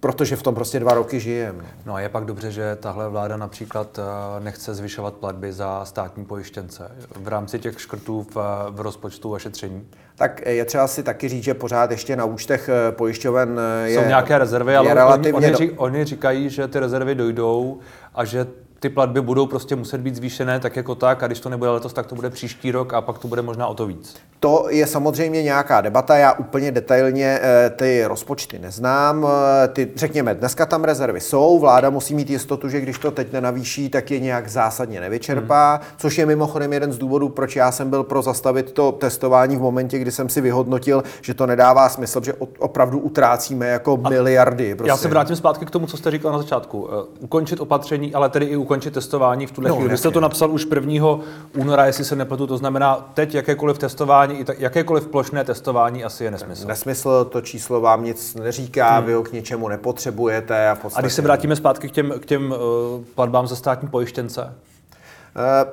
protože 0.00 0.36
v 0.36 0.42
tom 0.42 0.54
prostě 0.54 0.80
dva 0.80 0.94
roky 0.94 1.20
žijeme. 1.20 1.64
No 1.86 1.94
a 1.94 2.00
je 2.00 2.08
pak 2.08 2.24
dobře, 2.24 2.50
že 2.50 2.76
tahle 2.80 3.08
vláda 3.08 3.36
například 3.36 3.98
eh, 3.98 4.40
nechce 4.40 4.74
zvyšovat 4.74 5.14
platby 5.14 5.52
za 5.52 5.84
státní 5.84 6.24
pojištěnce 6.24 6.90
v 7.16 7.28
rámci 7.28 7.58
těch 7.58 7.80
škrtů 7.80 8.26
v, 8.34 8.36
v 8.70 8.80
rozpočtu 8.80 9.34
a 9.34 9.38
šetření? 9.38 9.88
Tak 10.14 10.46
je 10.46 10.64
třeba 10.64 10.86
si 10.86 11.02
taky 11.02 11.28
říct, 11.28 11.44
že 11.44 11.54
pořád 11.54 11.90
ještě 11.90 12.16
na 12.16 12.24
účtech 12.24 12.68
eh, 12.68 12.92
pojišťoven 12.92 13.60
eh, 13.60 13.88
je 13.88 13.98
Jsou 13.98 14.08
nějaké 14.08 14.38
rezervy, 14.38 14.76
ale 14.76 14.94
relativně 14.94 15.46
oni, 15.46 15.56
oni, 15.56 15.70
oni 15.70 16.04
říkají, 16.04 16.50
že 16.50 16.68
ty 16.68 16.78
rezervy 16.78 17.14
dojdou 17.14 17.78
a 18.14 18.24
že 18.24 18.46
ty 18.80 18.88
platby 18.88 19.20
budou 19.20 19.46
prostě 19.46 19.76
muset 19.76 20.00
být 20.00 20.16
zvýšené 20.16 20.60
tak 20.60 20.76
jako 20.76 20.94
tak 20.94 21.22
a 21.22 21.26
když 21.26 21.40
to 21.40 21.48
nebude 21.48 21.70
letos, 21.70 21.92
tak 21.92 22.06
to 22.06 22.14
bude 22.14 22.30
příští 22.30 22.70
rok 22.70 22.94
a 22.94 23.00
pak 23.00 23.18
to 23.18 23.28
bude 23.28 23.42
možná 23.42 23.66
o 23.66 23.74
to 23.74 23.86
víc. 23.86 24.16
To 24.40 24.66
je 24.68 24.86
samozřejmě 24.86 25.42
nějaká 25.42 25.80
debata, 25.80 26.16
já 26.16 26.32
úplně 26.32 26.72
detailně 26.72 27.40
eh, 27.42 27.70
ty 27.70 28.04
rozpočty 28.04 28.58
neznám. 28.58 29.26
Eh, 29.64 29.68
ty, 29.68 29.90
řekněme, 29.96 30.34
dneska 30.34 30.66
tam 30.66 30.84
rezervy 30.84 31.20
jsou, 31.20 31.58
vláda 31.58 31.90
musí 31.90 32.14
mít 32.14 32.30
jistotu, 32.30 32.68
že 32.68 32.80
když 32.80 32.98
to 32.98 33.10
teď 33.10 33.32
nenavýší, 33.32 33.88
tak 33.88 34.10
je 34.10 34.20
nějak 34.20 34.48
zásadně 34.48 35.00
nevyčerpá, 35.00 35.74
hmm. 35.74 35.84
což 35.96 36.18
je 36.18 36.26
mimochodem 36.26 36.72
jeden 36.72 36.92
z 36.92 36.98
důvodů, 36.98 37.28
proč 37.28 37.56
já 37.56 37.72
jsem 37.72 37.90
byl 37.90 38.02
pro 38.02 38.22
zastavit 38.22 38.72
to 38.72 38.92
testování 38.92 39.56
v 39.56 39.60
momentě, 39.60 39.98
kdy 39.98 40.10
jsem 40.10 40.28
si 40.28 40.40
vyhodnotil, 40.40 41.02
že 41.22 41.34
to 41.34 41.46
nedává 41.46 41.88
smysl, 41.88 42.20
že 42.24 42.34
opravdu 42.58 42.98
utrácíme 42.98 43.68
jako 43.68 44.00
a 44.04 44.08
miliardy. 44.08 44.74
Prostě. 44.74 44.88
Já 44.88 44.96
se 44.96 45.08
vrátím 45.08 45.36
zpátky 45.36 45.66
k 45.66 45.70
tomu, 45.70 45.86
co 45.86 45.96
jste 45.96 46.10
říkal 46.10 46.32
na 46.32 46.38
začátku. 46.38 46.82
Uh, 46.82 46.88
ukončit 47.20 47.60
opatření, 47.60 48.14
ale 48.14 48.28
tedy 48.28 48.46
i 48.46 48.56
ukončit 48.70 48.94
testování 48.94 49.46
v 49.46 49.52
tuhle 49.52 49.70
no, 49.70 49.76
chvíli. 49.76 49.90
Vy 49.90 49.98
jste 49.98 50.10
to 50.10 50.20
napsal 50.20 50.50
už 50.50 50.66
1. 50.74 51.18
února, 51.56 51.86
jestli 51.86 52.04
se 52.04 52.16
nepletu, 52.16 52.46
to 52.46 52.56
znamená 52.56 53.10
teď 53.14 53.34
jakékoliv 53.34 53.78
testování, 53.78 54.44
jakékoliv 54.58 55.06
plošné 55.06 55.44
testování 55.44 56.04
asi 56.04 56.24
je 56.24 56.30
nesmysl. 56.30 56.66
Nesmysl, 56.66 57.24
to 57.24 57.40
číslo 57.40 57.80
vám 57.80 58.04
nic 58.04 58.34
neříká, 58.34 58.96
hmm. 58.96 59.06
vy 59.06 59.12
ho 59.12 59.22
k 59.22 59.32
něčemu 59.32 59.68
nepotřebujete. 59.68 60.68
A, 60.68 60.74
podstatě... 60.74 60.98
a 60.98 61.00
když 61.00 61.12
se 61.12 61.22
vrátíme 61.22 61.56
zpátky 61.56 61.88
k 61.88 61.92
těm, 61.92 62.14
k 62.20 62.26
těm 62.26 62.50
uh, 62.52 62.58
platbám 63.14 63.46
za 63.46 63.56
státní 63.56 63.88
pojištěnce? 63.88 64.42
Uh, 64.42 65.70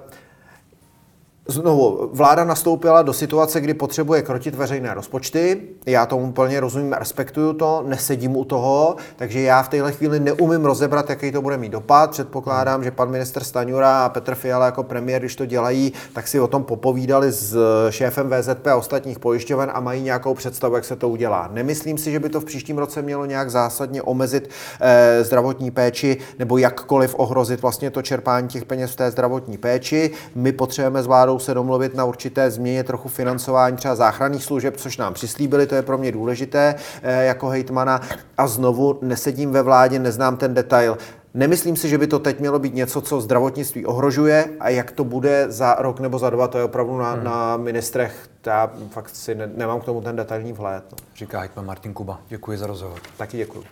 Znovu, 1.50 2.10
vláda 2.14 2.44
nastoupila 2.44 3.02
do 3.02 3.14
situace, 3.14 3.62
kdy 3.62 3.74
potřebuje 3.74 4.22
krotit 4.22 4.56
veřejné 4.56 4.94
rozpočty. 4.94 5.62
Já 5.86 6.06
tomu 6.06 6.32
plně 6.32 6.60
rozumím, 6.60 6.94
respektuju 6.94 7.54
to, 7.54 7.84
nesedím 7.88 8.38
u 8.38 8.46
toho, 8.46 8.96
takže 9.16 9.42
já 9.42 9.64
v 9.64 9.70
téhle 9.70 9.92
chvíli 9.92 10.20
neumím 10.20 10.66
rozebrat, 10.66 11.10
jaký 11.10 11.32
to 11.32 11.42
bude 11.42 11.58
mít 11.58 11.70
dopad. 11.70 12.12
Předpokládám, 12.12 12.84
že 12.84 12.92
pan 12.92 13.10
minister 13.10 13.44
Staňura 13.44 14.06
a 14.06 14.10
Petr 14.10 14.36
Fiala 14.36 14.66
jako 14.66 14.84
premiér, 14.84 15.22
když 15.22 15.36
to 15.36 15.46
dělají, 15.46 15.94
tak 16.14 16.28
si 16.28 16.40
o 16.40 16.48
tom 16.48 16.64
popovídali 16.64 17.32
s 17.32 17.58
šéfem 17.90 18.30
VZP 18.30 18.68
a 18.68 18.76
ostatních 18.76 19.20
pojišťoven 19.20 19.72
a 19.74 19.80
mají 19.80 20.02
nějakou 20.02 20.34
představu, 20.34 20.76
jak 20.76 20.86
se 20.86 20.96
to 20.96 21.10
udělá. 21.10 21.50
Nemyslím 21.54 21.98
si, 21.98 22.12
že 22.12 22.20
by 22.20 22.30
to 22.30 22.42
v 22.42 22.46
příštím 22.46 22.78
roce 22.78 23.02
mělo 23.02 23.26
nějak 23.26 23.52
zásadně 23.52 24.02
omezit 24.02 24.50
eh, 24.82 25.24
zdravotní 25.24 25.72
péči 25.72 26.18
nebo 26.40 26.58
jakkoliv 26.58 27.16
ohrozit 27.18 27.62
vlastně 27.62 27.92
to 27.92 28.02
čerpání 28.02 28.48
těch 28.48 28.66
peněz 28.66 28.92
v 28.92 28.96
té 28.96 29.12
zdravotní 29.12 29.58
péči. 29.58 30.12
My 30.36 30.52
potřebujeme 30.52 31.04
s 31.04 31.08
vládou 31.08 31.37
se 31.40 31.54
domluvit 31.54 31.96
na 31.96 32.06
určité 32.06 32.52
změně 32.52 32.84
trochu 32.84 33.10
financování 33.10 33.78
třeba 33.78 33.96
záchranných 33.96 34.44
služeb, 34.44 34.78
což 34.78 34.98
nám 34.98 35.14
přislíbili, 35.14 35.68
to 35.68 35.76
je 35.76 35.82
pro 35.82 35.98
mě 35.98 36.12
důležité 36.12 36.76
eh, 37.04 37.24
jako 37.26 37.48
hejtmana. 37.48 38.02
A 38.38 38.48
znovu 38.48 39.00
nesedím 39.02 39.52
ve 39.52 39.62
vládě, 39.62 40.00
neznám 40.00 40.38
ten 40.38 40.54
detail. 40.54 40.98
Nemyslím 41.34 41.76
si, 41.76 41.90
že 41.90 41.98
by 41.98 42.08
to 42.08 42.20
teď 42.20 42.40
mělo 42.40 42.60
být 42.60 42.76
něco, 42.76 43.02
co 43.02 43.22
zdravotnictví 43.22 43.86
ohrožuje 43.86 44.50
a 44.60 44.70
jak 44.70 44.92
to 44.92 45.04
bude 45.04 45.46
za 45.50 45.76
rok 45.80 46.00
nebo 46.00 46.20
za 46.20 46.30
dva, 46.30 46.48
to 46.48 46.58
je 46.58 46.64
opravdu 46.64 46.98
na, 46.98 47.12
hmm. 47.12 47.24
na 47.24 47.58
ministrech. 47.58 48.30
Já 48.46 48.72
fakt 48.90 49.10
si 49.10 49.36
ne, 49.36 49.50
nemám 49.56 49.82
k 49.82 49.86
tomu 49.86 50.02
ten 50.02 50.16
detailní 50.16 50.54
vhled. 50.54 50.84
No. 50.92 50.98
Říká 51.16 51.40
hejtman 51.40 51.66
Martin 51.66 51.94
Kuba. 51.94 52.20
Děkuji 52.28 52.58
za 52.58 52.68
rozhovor. 52.68 53.00
Taky 53.18 53.38
děkuji. 53.38 53.64